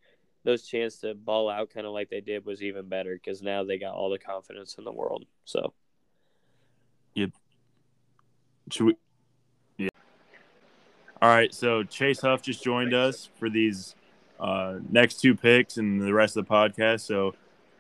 [0.46, 3.64] those chance to ball out kind of like they did was even better because now
[3.64, 5.26] they got all the confidence in the world.
[5.46, 5.74] So
[7.16, 7.32] yep.
[8.72, 8.96] Should we?
[11.22, 11.54] All right.
[11.54, 13.96] So Chase Huff just joined us for these
[14.40, 17.02] uh, next two picks and the rest of the podcast.
[17.02, 17.36] So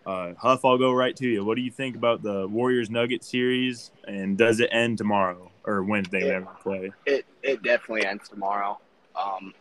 [0.05, 1.45] Uh, Huff, I'll go right to you.
[1.45, 5.83] What do you think about the Warriors Nugget series, and does it end tomorrow or
[5.83, 6.21] Wednesday?
[6.21, 6.39] Yeah.
[6.39, 6.91] Whenever play.
[7.05, 8.79] It it definitely ends tomorrow.
[9.15, 9.53] Um,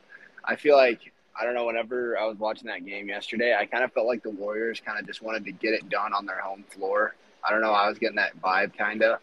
[0.44, 1.66] I feel like I don't know.
[1.66, 4.98] Whenever I was watching that game yesterday, I kind of felt like the Warriors kind
[4.98, 7.14] of just wanted to get it done on their home floor.
[7.46, 7.72] I don't know.
[7.72, 9.20] I was getting that vibe kind of,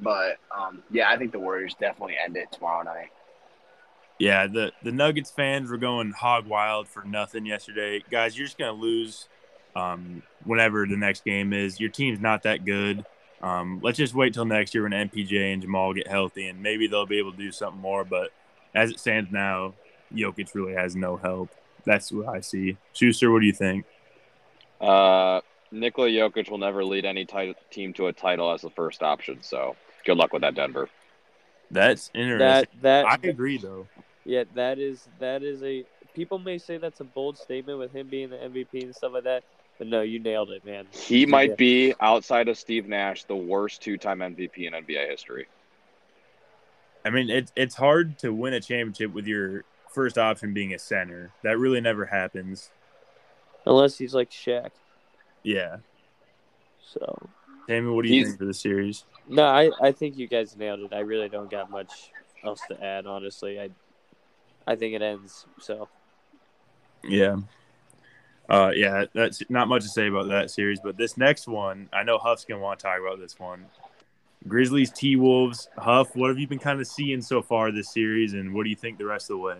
[0.00, 3.10] but um, yeah, I think the Warriors definitely end it tomorrow night.
[4.18, 8.02] Yeah, the the Nuggets fans were going hog wild for nothing yesterday.
[8.10, 9.28] Guys, you're just gonna lose
[9.74, 11.78] um, whenever the next game is.
[11.78, 13.04] Your team's not that good.
[13.42, 16.86] Um, let's just wait till next year when MPJ and Jamal get healthy, and maybe
[16.86, 18.04] they'll be able to do something more.
[18.04, 18.30] But
[18.74, 19.74] as it stands now,
[20.14, 21.50] Jokic really has no help.
[21.84, 22.78] That's what I see.
[22.94, 23.84] Schuster, what do you think?
[24.80, 29.02] Uh, Nikola Jokic will never lead any ti- team to a title as the first
[29.02, 29.42] option.
[29.42, 30.88] So good luck with that, Denver.
[31.70, 32.80] That's That interesting.
[32.82, 33.86] that I agree, though.
[34.26, 35.84] Yeah, that is that is a
[36.14, 39.24] people may say that's a bold statement with him being the MVP and stuff like
[39.24, 39.44] that,
[39.78, 40.86] but no, you nailed it, man.
[40.92, 41.26] He Yeah.
[41.26, 45.46] might be outside of Steve Nash the worst two-time MVP in NBA history.
[47.04, 50.78] I mean, it's it's hard to win a championship with your first option being a
[50.78, 51.30] center.
[51.42, 52.70] That really never happens.
[53.64, 54.70] Unless he's like Shaq.
[55.44, 55.76] Yeah.
[56.82, 57.28] So
[57.68, 59.04] Damon, what do you He's- think for the series?
[59.28, 60.92] no, I, I think you guys nailed it.
[60.92, 62.10] I really don't got much
[62.44, 63.60] else to add, honestly.
[63.60, 63.70] I
[64.66, 65.46] I think it ends.
[65.60, 65.88] So
[67.02, 67.36] Yeah.
[68.48, 72.04] Uh, yeah, that's not much to say about that series, but this next one, I
[72.04, 73.66] know Huff's gonna want to talk about this one.
[74.46, 75.68] Grizzlies T Wolves.
[75.76, 78.70] Huff, what have you been kind of seeing so far this series, and what do
[78.70, 79.58] you think the rest of the way?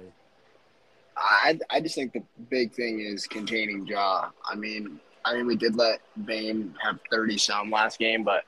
[1.16, 4.29] I I just think the big thing is containing Ja.
[4.45, 8.45] I mean, I mean we did let Bane have thirty some last game, but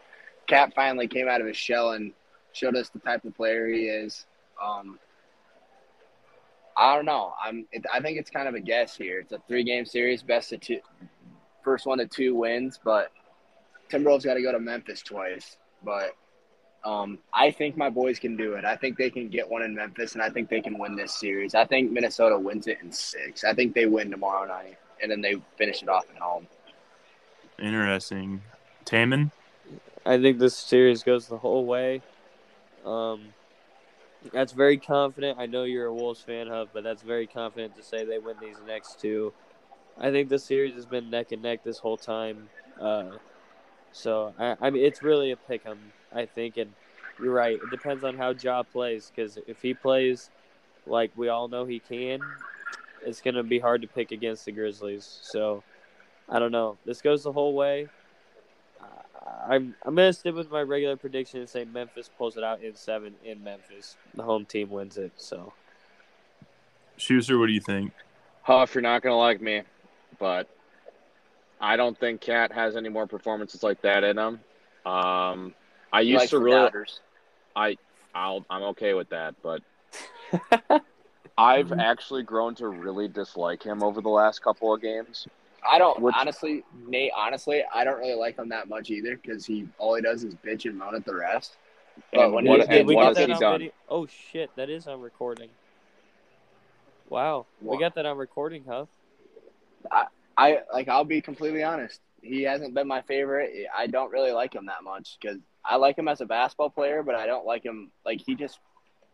[0.47, 2.12] Cap finally came out of his shell and
[2.53, 4.27] showed us the type of player he is.
[4.62, 4.99] Um,
[6.79, 7.35] I don't know.
[7.45, 7.67] I'm.
[7.73, 9.19] It, I think it's kind of a guess here.
[9.19, 10.79] It's a three game series, best of two,
[11.64, 13.11] first one to two wins, but
[13.91, 15.57] Timberwolves got to go to Memphis twice.
[15.83, 16.12] But
[16.85, 18.64] um, I think my boys can do it.
[18.64, 21.19] I think they can get one in Memphis, and I think they can win this
[21.19, 21.57] series.
[21.57, 23.43] I think Minnesota wins it in six.
[23.43, 26.47] I think they win tomorrow night, and then they finish it off at home.
[27.59, 28.43] Interesting.
[28.85, 29.33] Taman?
[30.07, 32.03] I think this series goes the whole way.
[32.85, 33.35] Um,
[34.33, 35.39] that's very confident.
[35.39, 38.37] I know you're a Wolves fan, Huff, but that's very confident to say they win
[38.41, 39.33] these next two.
[39.99, 42.49] I think the series has been neck and neck this whole time.
[42.81, 43.11] Uh,
[43.93, 45.93] so I, I mean, it's really a pick 'em.
[46.13, 46.73] I think, and
[47.23, 47.61] you're right.
[47.63, 50.31] It depends on how Ja plays, because if he plays
[50.87, 52.21] like we all know he can,
[53.05, 55.19] it's gonna be hard to pick against the Grizzlies.
[55.23, 55.63] So
[56.29, 56.79] I don't know.
[56.85, 57.89] This goes the whole way.
[59.27, 62.63] I- I'm I'm gonna stick with my regular prediction and say Memphis pulls it out
[62.63, 63.97] in seven in Memphis.
[64.15, 65.13] The home team wins it.
[65.17, 65.53] So
[66.97, 67.93] Schuster, what do you think?
[68.43, 69.63] Huff, you're not gonna like me,
[70.19, 70.49] but
[71.61, 74.41] I don't think Cat has any more performances like that in him.
[74.87, 75.55] Um,
[75.93, 77.01] I used Like to for really, doubters.
[78.15, 79.63] I'll, I'm okay with that, but
[81.39, 85.27] I've actually grown to really dislike him over the last couple of games.
[85.68, 87.12] I don't Which- honestly, Nate.
[87.16, 90.35] Honestly, I don't really like him that much either because he all he does is
[90.35, 91.57] bitch and moan at the rest.
[92.12, 93.59] But when what, we get that on done?
[93.59, 93.73] video?
[93.88, 95.51] Oh shit, that is on recording.
[97.09, 97.81] Wow, we What?
[97.81, 98.87] got that on recording, huh?
[99.90, 100.88] I, I like.
[100.88, 102.01] I'll be completely honest.
[102.23, 103.66] He hasn't been my favorite.
[103.77, 107.03] I don't really like him that much because I like him as a basketball player,
[107.03, 107.90] but I don't like him.
[108.05, 108.59] Like he just,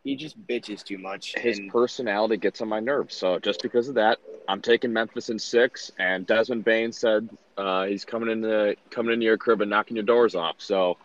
[0.05, 1.35] he just bitches too much.
[1.37, 3.17] His and personality gets on my nerves.
[3.17, 5.91] So just because of that, I'm taking Memphis in six.
[5.99, 10.05] And Desmond Bane said uh, he's coming into coming into your crib and knocking your
[10.05, 10.57] doors off.
[10.59, 10.99] So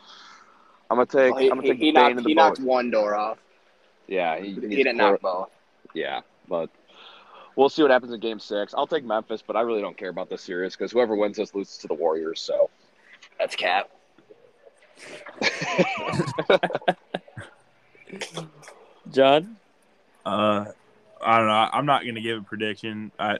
[0.91, 2.33] I'm gonna take well, he, I'm gonna he, take he Bane knocked, in the he
[2.35, 2.41] boat.
[2.41, 3.37] knocked one door off.
[4.07, 5.49] Yeah, he, He didn't clear- knock both.
[5.93, 6.69] Yeah, but
[7.55, 8.73] we'll see what happens in Game Six.
[8.75, 11.55] I'll take Memphis, but I really don't care about this series because whoever wins this
[11.55, 12.41] loses to the Warriors.
[12.41, 12.69] So
[13.39, 13.89] That's cap.
[19.11, 19.57] John,
[20.25, 20.65] Uh,
[21.21, 21.69] I don't know.
[21.73, 23.11] I'm not gonna give a prediction.
[23.19, 23.39] I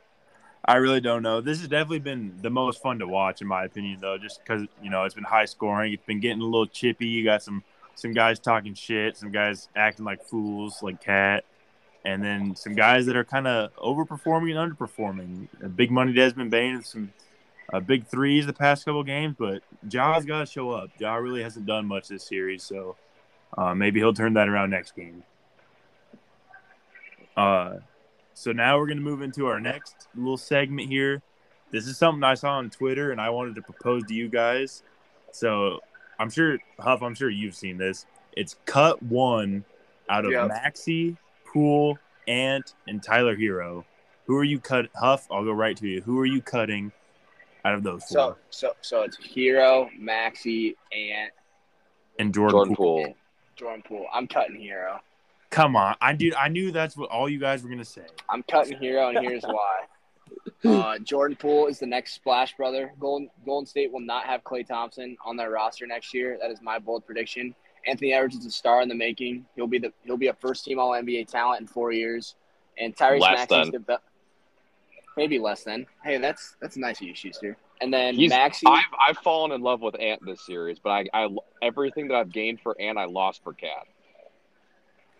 [0.66, 1.42] I really don't know.
[1.42, 4.68] This has definitely been the most fun to watch, in my opinion, though, just because
[4.82, 5.94] you know it's been high scoring.
[5.94, 7.08] It's been getting a little chippy.
[7.08, 7.64] You got some
[7.96, 11.44] some guys talking shit, some guys acting like fools, like Cat,
[12.06, 15.48] and then some guys that are kind of overperforming and underperforming.
[15.64, 17.14] Uh, Big money Desmond Bane and some
[17.72, 20.90] uh, big threes the past couple games, but Ja's got to show up.
[20.98, 22.96] Ja really hasn't done much this series, so
[23.58, 25.24] uh, maybe he'll turn that around next game.
[27.40, 27.80] Uh,
[28.34, 31.22] so now we're going to move into our next little segment here.
[31.72, 34.84] This is something I saw on Twitter and I wanted to propose to you guys.
[35.32, 35.80] So
[36.20, 38.06] I'm sure, Huff, I'm sure you've seen this.
[38.36, 39.64] It's cut one
[40.10, 40.48] out of Yep.
[40.50, 41.98] Maxey, Poole,
[42.28, 43.86] Ant, and Tyler Herro.
[44.26, 44.88] Who are you cut?
[44.96, 46.02] Huff, I'll go right to you.
[46.02, 46.92] Who are you cutting?
[47.66, 48.10] out of those four.
[48.10, 51.34] So so so it's Herro, Maxey, Ant,
[52.18, 53.04] and Jordan, Jordan Poole.
[53.04, 53.16] Poole.
[53.56, 54.06] Jordan Poole.
[54.14, 55.00] I'm cutting Herro.
[55.50, 58.06] Come on, I dude, I knew that's what all you guys were gonna say.
[58.30, 59.82] I'm cutting Herro, and here's why.
[60.64, 62.94] Uh, Jordan Poole is the next splash brother.
[63.00, 66.38] Golden Golden State will not have Klay Thompson on their roster next year.
[66.40, 67.56] That is my bold prediction.
[67.88, 69.46] Anthony Edwards is a star in the making.
[69.56, 72.36] He'll be the he'll be a first team All NBA talent in four years.
[72.78, 73.84] And Tyrese Less Maxey's than.
[73.84, 74.00] deve-
[75.18, 75.86] maybe less than.
[76.04, 77.58] Hey, that's that's nice of you, Schuster.
[77.82, 81.06] And then He's Maxey, I've I've fallen in love with Ant this series, but I,
[81.14, 81.30] I
[81.62, 83.88] everything that I've gained for Ant I lost for Cat.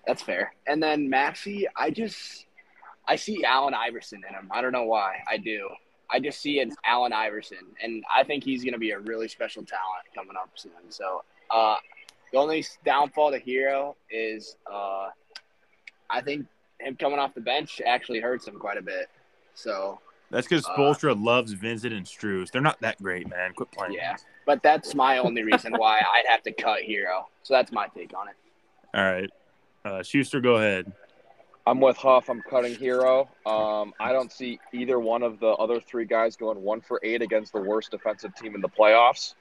[0.10, 0.56] That's fair.
[0.66, 2.48] And then Maxey, I just
[3.08, 4.50] I see Allen Iverson in him.
[4.50, 5.18] I don't know why.
[5.30, 5.70] I do.
[6.10, 9.28] I just see an Allen Iverson, and I think he's going to be a really
[9.28, 10.72] special talent coming up soon.
[10.90, 11.76] So, uh,
[12.32, 15.10] the only downfall to Herro is uh,
[16.10, 16.48] I think
[16.80, 19.10] him coming off the bench actually hurts him quite a bit.
[19.54, 20.00] So,
[20.32, 22.50] That's because Uh, loves Vincent and Strus.
[22.50, 23.54] They're not that great, man.
[23.54, 23.94] Quit playing.
[23.94, 24.16] yeah.
[24.48, 27.26] But that's my only reason why I'd have to cut Herro.
[27.44, 28.36] So that's my take on it.
[28.96, 29.30] All right,
[29.86, 30.92] uh, Schuster, go ahead.
[31.66, 32.30] I'm with Huff.
[32.30, 33.28] I'm cutting Herro.
[33.46, 37.22] Um, I don't see either one of the other three guys going one for eight
[37.22, 39.36] against the worst defensive team in the playoffs.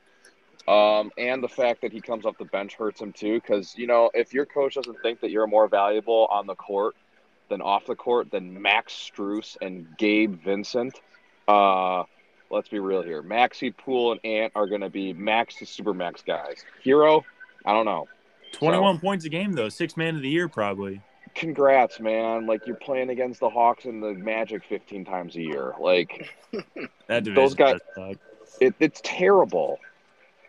[0.69, 3.87] Um, and the fact that he comes off the bench hurts him too, because you
[3.87, 6.95] know if your coach doesn't think that you're more valuable on the court
[7.49, 11.01] than off the court than Max Strus and Gabe Vincent,
[11.47, 12.03] uh,
[12.51, 13.23] let's be real here.
[13.23, 16.63] Maxey Poole and Ant are going to be max to super max guys.
[16.85, 17.23] Herro,
[17.65, 18.07] I don't know.
[18.53, 19.69] Twenty-one points a game though.
[19.69, 21.01] Six man of the year probably.
[21.35, 22.47] congrats, man.
[22.47, 25.75] Like you're playing against the Hawks and the Magic 15 times a year.
[25.81, 26.29] Like
[27.07, 27.81] That Those guys-
[28.61, 29.79] it, it's terrible.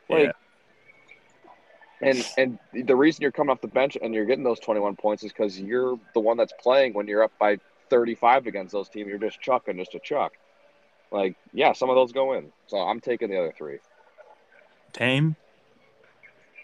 [0.10, 0.32] Like
[2.02, 2.08] Yeah.
[2.10, 5.24] and and the reason you're coming off the bench and you're getting those 21 points
[5.24, 7.58] is because you're the one that's playing when you're up by
[7.90, 9.08] 35 against those teams.
[9.10, 10.34] You're just chucking just a chuck.
[11.12, 12.52] Like yeah, some of those go in.
[12.68, 13.78] So I'm taking the other three.
[14.94, 15.36] Tame.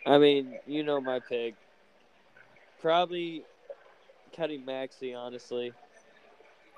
[0.05, 1.55] I mean, you know my pick.
[2.81, 3.43] Probably
[4.35, 5.71] cutting Maxey, honestly.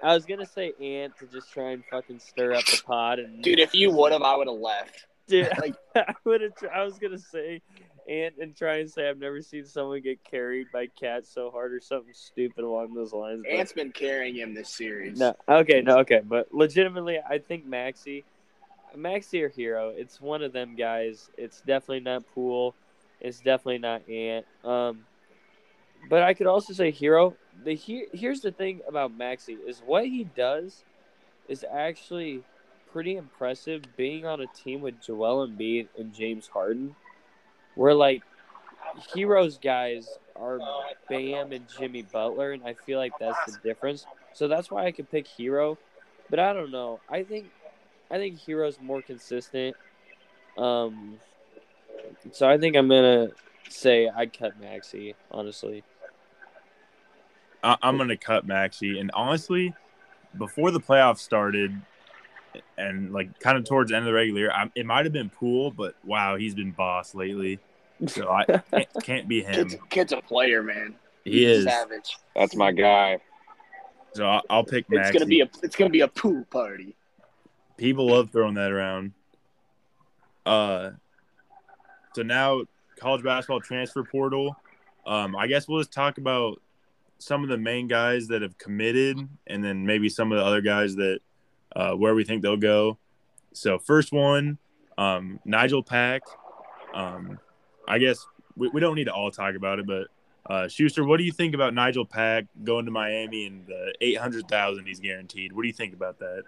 [0.01, 3.41] I was gonna say Ant to just try and fucking stir up the pot and
[3.43, 5.07] Dude, if you would have, I would have left.
[5.27, 6.53] Dude, Like- I would have.
[6.73, 7.61] I was gonna say
[8.07, 11.73] Ant and try and say I've never seen someone get carried by cats so hard
[11.73, 13.41] or something stupid along those lines.
[13.43, 15.19] but- Ant's been carrying him this series.
[15.19, 18.23] No, okay, no, okay, but legitimately, I think Maxey,
[18.95, 21.29] Maxey or Herro, it's one of them guys.
[21.37, 22.75] It's definitely not Poole.
[23.19, 24.45] It's definitely not Ant.
[24.63, 25.05] Um,
[26.09, 27.35] but I could also say Herro.
[27.63, 30.83] The he, here's the thing about Maxey is what he does
[31.47, 32.43] is actually
[32.91, 33.83] pretty impressive.
[33.95, 36.95] Being on a team with Joel Embiid and James Harden,
[37.75, 38.23] where like
[39.13, 40.59] Herro's guys are
[41.09, 44.05] Bam and Jimmy Butler, and I feel like that's the difference.
[44.33, 45.77] So that's why I could pick Herro,
[46.29, 46.99] but I don't know.
[47.09, 47.47] I think
[48.09, 49.75] I think Herro's more consistent.
[50.57, 51.19] Um,
[52.31, 53.29] so I think I'm gonna
[53.69, 55.15] say I cut Maxey.
[55.31, 55.83] Honestly,
[57.63, 59.73] I- I'm gonna cut Maxey, and honestly,
[60.37, 61.79] before the playoffs started,
[62.77, 65.13] and like kind of towards the end of the regular year, I, it might have
[65.13, 67.59] been Poole, but wow, he's been boss lately.
[68.07, 69.69] So I can't, can't be him.
[69.69, 70.95] Kid's, kid's a player, man.
[71.23, 71.65] He is.
[71.65, 72.17] savage.
[72.35, 73.19] That's my guy.
[74.13, 75.09] So I'll, I'll pick Maxey.
[75.09, 76.95] It's gonna be a it's gonna be a pool party.
[77.77, 79.13] People love throwing that around.
[80.45, 80.91] Uh,
[82.17, 82.63] so now
[82.99, 84.55] college basketball transfer portal.
[85.05, 86.59] Um, I guess we'll just talk about
[87.19, 90.61] some of the main guys that have committed, and then maybe some of the other
[90.61, 91.19] guys that
[91.75, 92.97] uh, where we think they'll go.
[93.53, 94.57] So first one,
[94.97, 96.23] um, Nigel Pack.
[96.91, 97.37] Um,
[97.87, 98.25] I guess
[98.55, 100.07] we, we don't need to all talk about it, but
[100.51, 104.17] uh, Schuster, what do you think about Nigel Pack going to Miami and the eight
[104.17, 105.53] hundred thousand he's guaranteed?
[105.53, 106.45] What do you think about that?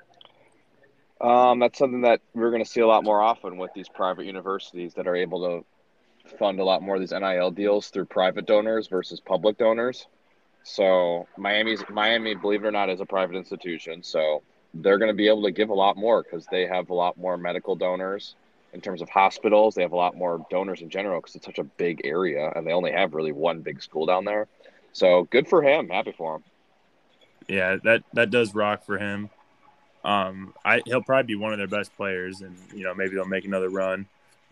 [1.22, 4.26] Um, that's something that we're going to see a lot more often with these private
[4.26, 5.42] universities that are able
[6.26, 10.08] to fund a lot more of these NIL deals through private donors versus public donors.
[10.64, 14.04] So Miami's Miami, believe it or not, is a private institution.
[14.04, 16.94] So they're going to be able to give a lot more because they have a
[16.94, 18.36] lot more medical donors
[18.74, 19.76] in terms of hospitals.
[19.76, 22.66] They have a lot more donors in general because it's such a big area, and
[22.66, 24.48] they only have really one big school down there.
[24.94, 25.90] So good for him.
[25.90, 26.44] Happy for him.
[27.48, 29.30] Yeah, that that does rock for him.
[30.04, 33.26] Um, I he'll probably be one of their best players, and you know maybe they'll
[33.26, 34.06] make another run.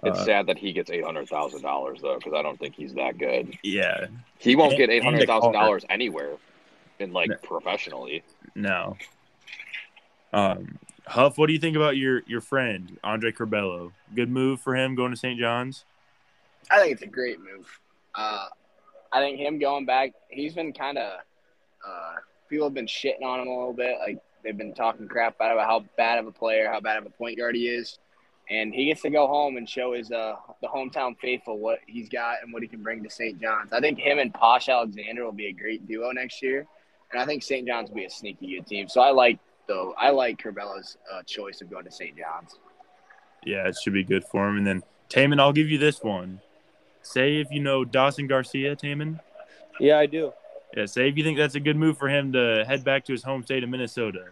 [0.04, 2.76] It's Uh, sad that he gets eight hundred thousand dollars though, because I don't think
[2.76, 3.58] he's that good.
[3.64, 4.08] Yeah,
[4.40, 5.64] He won't And- get eight and hundred the thousand car.
[5.66, 6.36] dollars anywhere,
[7.00, 7.36] in like No.
[7.38, 8.24] professionally.
[8.56, 8.98] no.
[10.34, 10.78] Um,
[11.08, 13.94] Huff, what do you think about your your friend Andre Curbelo?
[14.14, 15.40] Good move for him going to St.
[15.40, 15.86] John's.
[16.70, 17.80] I think it's a great move.
[18.14, 18.48] Uh,
[19.14, 21.20] I think him going back, he's been kind of
[21.88, 22.16] uh,
[22.50, 23.98] people have been shitting on him a little bit.
[24.00, 27.10] Like They've been talking crap about how bad of a player, how bad of a
[27.10, 28.00] point guard he is,
[28.50, 32.08] and he gets to go home and show his uh the hometown faithful what he's
[32.08, 33.42] got and what he can bring to St.
[33.42, 33.74] John's.
[33.74, 36.66] I think him and Posh Alexander will be a great duo next year,
[37.12, 37.68] and I think St.
[37.68, 38.88] John's will be a sneaky good team.
[38.88, 39.38] So I like
[39.68, 42.18] though I like Curbelo's uh, choice of going to St.
[42.18, 42.58] John's.
[43.46, 44.56] Yeah, it should be good for him.
[44.56, 46.40] And then Taman, I'll give you this one.
[47.02, 49.20] Say if you know Dawson Garcia, Taman.
[49.78, 50.32] Yeah, I do.
[50.76, 53.12] Yeah, say if you think that's a good move for him to head back to
[53.12, 54.26] his home state of Minnesota.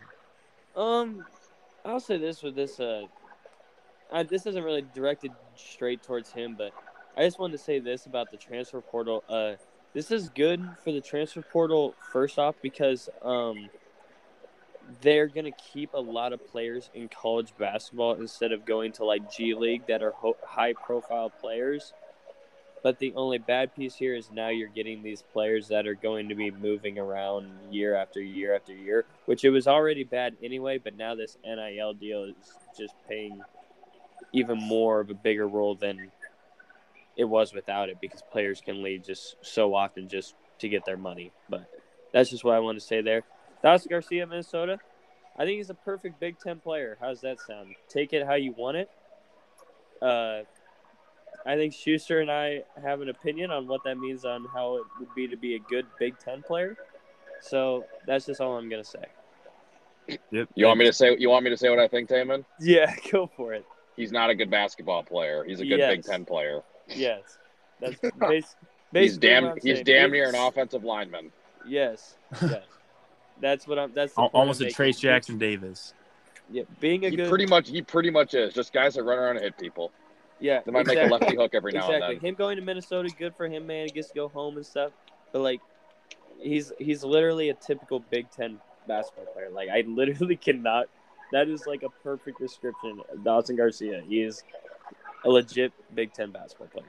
[0.75, 1.25] Um,
[1.83, 2.79] I'll say this with this.
[2.79, 3.05] Uh,
[4.11, 6.73] I, this isn't really directed straight towards him, but
[7.17, 9.23] I just wanted to say this about the transfer portal.
[9.29, 9.53] Uh,
[9.93, 13.69] this is good for the transfer portal first off because um,
[15.01, 19.31] they're gonna keep a lot of players in college basketball instead of going to like
[19.31, 21.93] G League that are ho- high profile players.
[22.85, 26.29] But the only bad piece here is now you're getting these players that are going
[26.29, 30.77] to be moving around year after year after year, which it was already bad anyway.
[30.77, 32.35] But now this NIL deal is
[32.77, 33.41] just paying
[34.33, 36.11] even more of a bigger role than
[37.17, 40.95] it was without it because players can leave just so often just to get their
[40.95, 41.31] money.
[41.49, 41.67] But
[42.13, 43.23] that's just what I want to say there.
[43.63, 44.77] Dawson Garcia, Minnesota.
[45.35, 46.99] I think he's a perfect Big Ten player.
[47.01, 47.73] How's that sound?
[47.89, 48.91] Take it how you want it.
[49.99, 50.41] Uh,
[51.45, 54.83] I think Schuster and I have an opinion on what that means on how it
[54.99, 56.77] would be to be a good Big Ten player.
[57.41, 59.05] So that's just all I'm gonna say.
[60.31, 60.49] Yep.
[60.55, 61.15] You want me to say?
[61.17, 62.45] You want me to say what I think, Taman?
[62.59, 63.65] Yeah, go for it.
[63.95, 65.43] He's not a good basketball player.
[65.45, 65.95] He's a good Yes.
[65.95, 66.61] Big Ten player.
[66.87, 67.37] Yes,
[67.79, 68.55] that's bas- He's
[68.91, 69.43] basically damn.
[69.45, 71.31] what I'm He's damn near an offensive lineman.
[71.67, 72.63] Yes, yes.
[73.41, 73.91] That's what I'm.
[73.93, 74.69] That's the I'm Almost a.
[74.71, 75.93] Trace Jackson Davis.
[76.49, 77.27] Yeah, being a He good.
[77.27, 77.67] pretty much.
[77.67, 79.91] He pretty much is just guys that run around and hit people.
[80.39, 81.03] Yeah, They might exactly.
[81.03, 82.15] make a lefty hook every now exactly.
[82.15, 82.29] and then.
[82.29, 83.85] Him going to Minnesota, good for him, man.
[83.87, 84.91] He gets to go home and stuff.
[85.31, 85.61] But like,
[86.41, 89.49] he's he's literally a typical Big Ten basketball player.
[89.49, 90.87] Like, I literally cannot.
[91.31, 94.03] That is like a perfect description of Dawson Garcia.
[94.07, 94.43] He is
[95.23, 96.85] a legit Big Ten basketball player.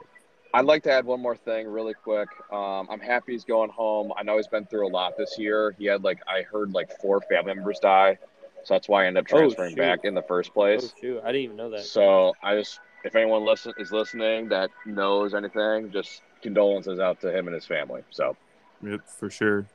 [0.55, 2.29] I'd like to add one more thing really quick.
[2.51, 4.13] Um, I'm happy he's going home.
[4.17, 5.75] I know he's been through a lot this year.
[5.79, 8.19] He had like I heard like four family members die,
[8.65, 9.77] so that's why I ended up Oh, transferring shoot.
[9.77, 10.95] back in the first Oh place.
[11.01, 11.81] shoot, I didn't even know that.
[11.81, 17.37] So I just, if anyone listen is listening that knows anything, just condolences out to
[17.37, 18.03] him and his family.
[18.11, 18.37] So
[18.83, 19.67] Yep, for sure.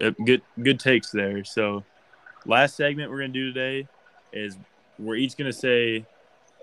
[0.00, 1.44] Yep, good good takes there.
[1.44, 1.84] So,
[2.46, 3.88] last segment we're gonna do today
[4.32, 4.56] is
[4.98, 6.06] we're each gonna say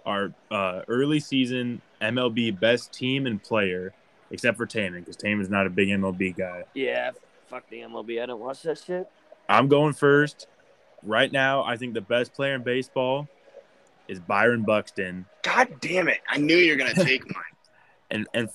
[0.06, 3.94] our uh, early season MLB best team and player,
[4.32, 6.64] except for Taman because Taman's not a big MLB guy.
[6.74, 7.12] Yeah,
[7.48, 8.22] fuck the MLB.
[8.22, 9.08] I don't watch that shit.
[9.48, 10.48] I'm going first.
[11.04, 13.28] Right now, I think the best player in baseball
[14.08, 16.20] is Byron Buxton, God damn it!
[16.28, 17.44] I knew you were gonna take mine.
[18.12, 18.50] and and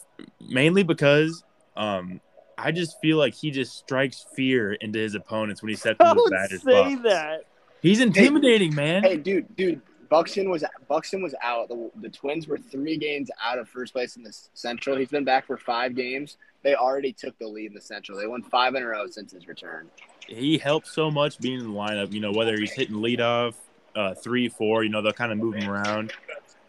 [0.49, 1.43] mainly because
[1.77, 2.21] um,
[2.57, 6.15] I just feel like he just strikes fear into his opponents when he steps into
[6.15, 7.03] the Don't batter's say box.
[7.05, 7.45] that.
[7.81, 9.05] He's intimidating, man.
[9.05, 11.69] Hey, dude, dude, Buxton was Buxton was out.
[11.69, 14.97] The, the Twins were three games out of first place in the Central.
[14.97, 16.37] He's been back for five games.
[16.65, 18.19] They already took the lead in the Central.
[18.19, 19.87] They won five in a row since his return.
[20.27, 22.13] he helps so much being in the lineup.
[22.13, 23.55] You know, whether he's hitting leadoff,
[23.99, 24.85] uh, three, four.
[24.85, 26.13] You know, they'll kind of move him around.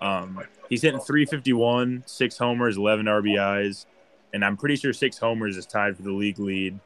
[0.01, 3.85] Um, he's hitting 351, six homers, 11 RBIs,
[4.33, 6.79] and I'm pretty sure six homers is tied for the league lead.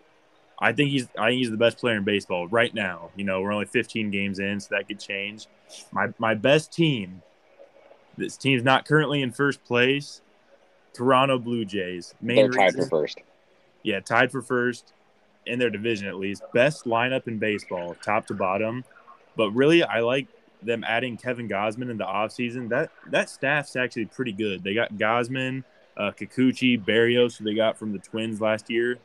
[0.60, 3.10] I think he's I think he's the best player in baseball right now.
[3.16, 5.48] You know, we're only 15 games in, so that could change.
[5.92, 7.22] My my best team.
[8.18, 10.22] This team's not currently in first place.
[10.94, 12.14] Toronto Blue Jays.
[12.22, 13.20] Main they're tied reason- for first.
[13.82, 14.94] yeah, tied for first
[15.46, 16.44] in their division at least.
[16.54, 18.84] Best lineup in baseball, top to bottom.
[19.36, 20.28] But really, I like
[20.62, 22.70] them adding Kevin Gausman in the offseason.
[22.70, 24.64] That that staff's actually pretty good.
[24.64, 25.64] They got Gausman,
[25.98, 28.98] uh, Kikuchi, Berrios, who they got from the Twins last year.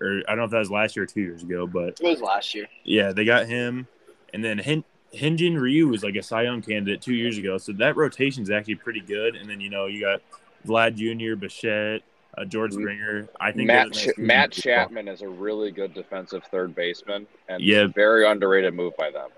[0.00, 2.02] Or I don't know if that was last year or two years ago, but It
[2.02, 2.66] was last year.
[2.82, 3.86] yeah, they got him.
[4.32, 4.82] And then Hin-
[5.14, 7.56] Hyun Jin Ryu was like a Cy Young candidate two years ago.
[7.58, 9.36] So that rotation is actually pretty good.
[9.36, 10.20] And then, you know, you got
[10.66, 12.02] Vlad Jr., Bichette,
[12.36, 12.72] uh, George.
[12.72, 13.28] Springer.
[13.40, 14.50] I think Matt Ch- nice Matt.
[14.52, 17.86] Chapman is a really good defensive third baseman, and Yeah.
[17.86, 19.30] very underrated move by them.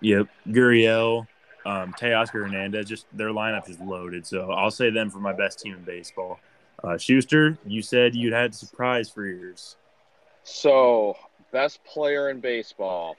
[0.00, 1.26] Yep, Gurriel,
[1.66, 2.86] um, Teoscar Hernandez.
[2.88, 4.26] Just their lineup is loaded.
[4.26, 6.38] So I'll say them for my best team in baseball.
[6.84, 9.76] Uh, Schuster, you said you'd had a surprise for yours.
[10.44, 11.16] So,
[11.52, 13.16] best player in baseball.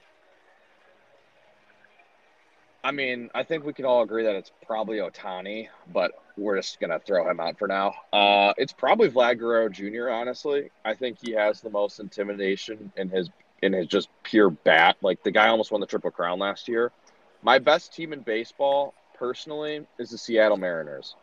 [2.82, 6.80] I mean, I think we can all agree that it's probably Ohtani, but we're just
[6.80, 7.94] gonna throw him out for now.
[8.12, 10.08] Uh, it's probably Vlad Guerrero Jr.
[10.08, 13.28] Honestly, I think he has the most intimidation in his
[13.62, 14.96] in his just pure bat.
[15.02, 16.92] Like the guy almost won the triple crown last year.
[17.42, 21.16] My best team in baseball, personally, is the Seattle Mariners.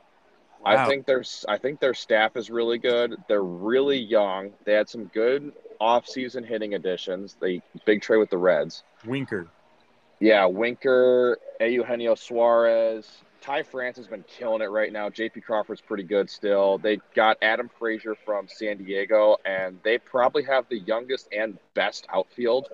[0.65, 3.15] I think their I think their staff is really good.
[3.27, 4.53] They're really young.
[4.65, 7.37] They had some good off-season hitting additions.
[7.39, 8.83] They big trade with the Reds.
[9.05, 9.47] Winker.
[10.19, 13.07] Yeah, Winker, Eugenio Suarez,
[13.41, 15.09] Ty France has been killing it right now.
[15.09, 16.79] JP Crawford's pretty good still.
[16.79, 22.07] They got Adam Frazier from San Diego, and they probably have the youngest and best
[22.11, 22.69] outfield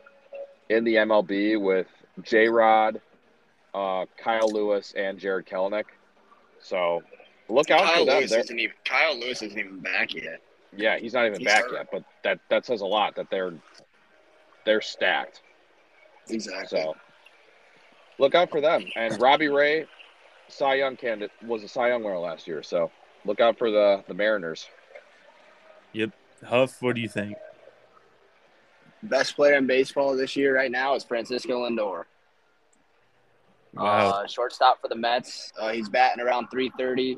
[0.69, 1.87] in the MLB with
[2.21, 3.01] J Rod,
[3.73, 5.85] uh, Kyle Lewis, and Jarred Kelenic.
[6.61, 7.03] So
[7.49, 8.19] look out Kyle for them.
[8.19, 10.39] Lewis isn't even Kyle Lewis isn't even back yet.
[10.75, 11.73] yeah, he's not even He's back hurt.
[11.73, 13.53] yet, but that that says a lot that they're
[14.65, 15.41] they're stacked.
[16.29, 16.79] Exactly.
[16.79, 16.95] So
[18.23, 18.85] look out for them.
[18.95, 19.85] And Robbie Ray,
[20.47, 22.63] Cy Young candidate, was a Cy Young winner last year.
[22.63, 22.89] So
[23.25, 24.67] look out for the the Mariners.
[25.91, 26.11] Yep,
[26.47, 27.37] Huff, what do you think?
[29.03, 32.05] Best player in baseball this year right now is Francisco Lindor.
[33.73, 34.09] Wow.
[34.09, 35.51] Uh, shortstop for the Mets.
[35.59, 37.17] Uh, he's batting around 330.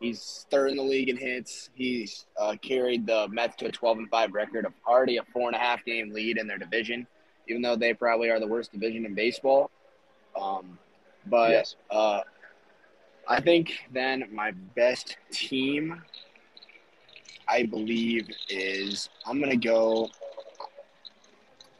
[0.00, 1.70] He's third in the league in hits.
[1.74, 5.46] He's uh, carried the Mets to a 12 and 5 record of already a four
[5.46, 7.06] and a half game lead in their division,
[7.48, 9.70] even though they probably are the worst division in baseball.
[10.36, 10.78] Um,
[11.26, 11.76] but Yes.
[11.90, 12.22] uh,
[13.28, 16.02] I think then my best team,
[17.48, 20.10] I believe, is I'm gonna go.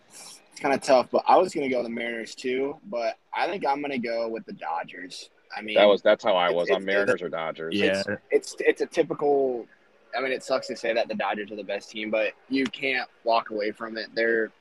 [0.08, 2.78] It's kind of tough, but I was gonna go the Mariners too.
[2.84, 5.30] But I think I'm gonna go with the Dodgers.
[5.56, 7.74] I mean, That was that's how I was It's- on it's- Mariners or Dodgers.
[7.74, 9.66] yeah, it's it's a typical.
[10.16, 12.64] I mean, it sucks to say that the Dodgers are the best team, but you
[12.66, 14.14] can't walk away from it.
[14.14, 14.52] Their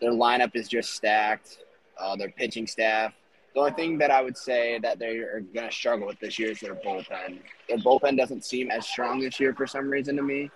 [0.00, 1.58] their lineup is just stacked.
[1.98, 3.12] Uh, their pitching staff.
[3.54, 6.38] The only thing that I would say that they are going to struggle with this
[6.38, 7.40] year is their bullpen.
[7.68, 10.50] Their bullpen doesn't seem as strong this year for some reason to me,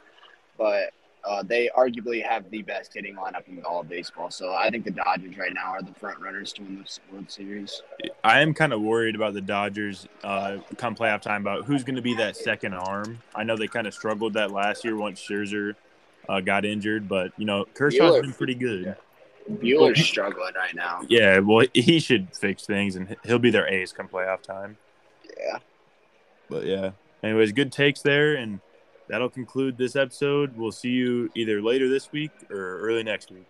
[0.56, 0.92] but
[1.24, 4.30] uh, they arguably have the best hitting lineup in all of baseball.
[4.30, 7.30] So I think the Dodgers right now are the front runners to win the World
[7.30, 7.82] Series.
[8.22, 11.96] I am kind of worried about the Dodgers uh, come playoff time about who's going
[11.96, 13.18] to be that second arm.
[13.34, 15.74] I know they kind of struggled that last year once Scherzer
[16.28, 18.96] uh, got injured, but you know Kershaw's Buehler- been pretty good.
[19.50, 21.02] Buehler's struggling right now.
[21.08, 24.76] Yeah, well, he should fix things, and he'll be their ace come playoff time.
[25.38, 25.58] Yeah.
[26.48, 26.92] But yeah,
[27.22, 28.60] anyways, good takes there, and
[29.08, 30.56] that'll conclude this episode.
[30.56, 33.46] We'll see you either later this week or early next week.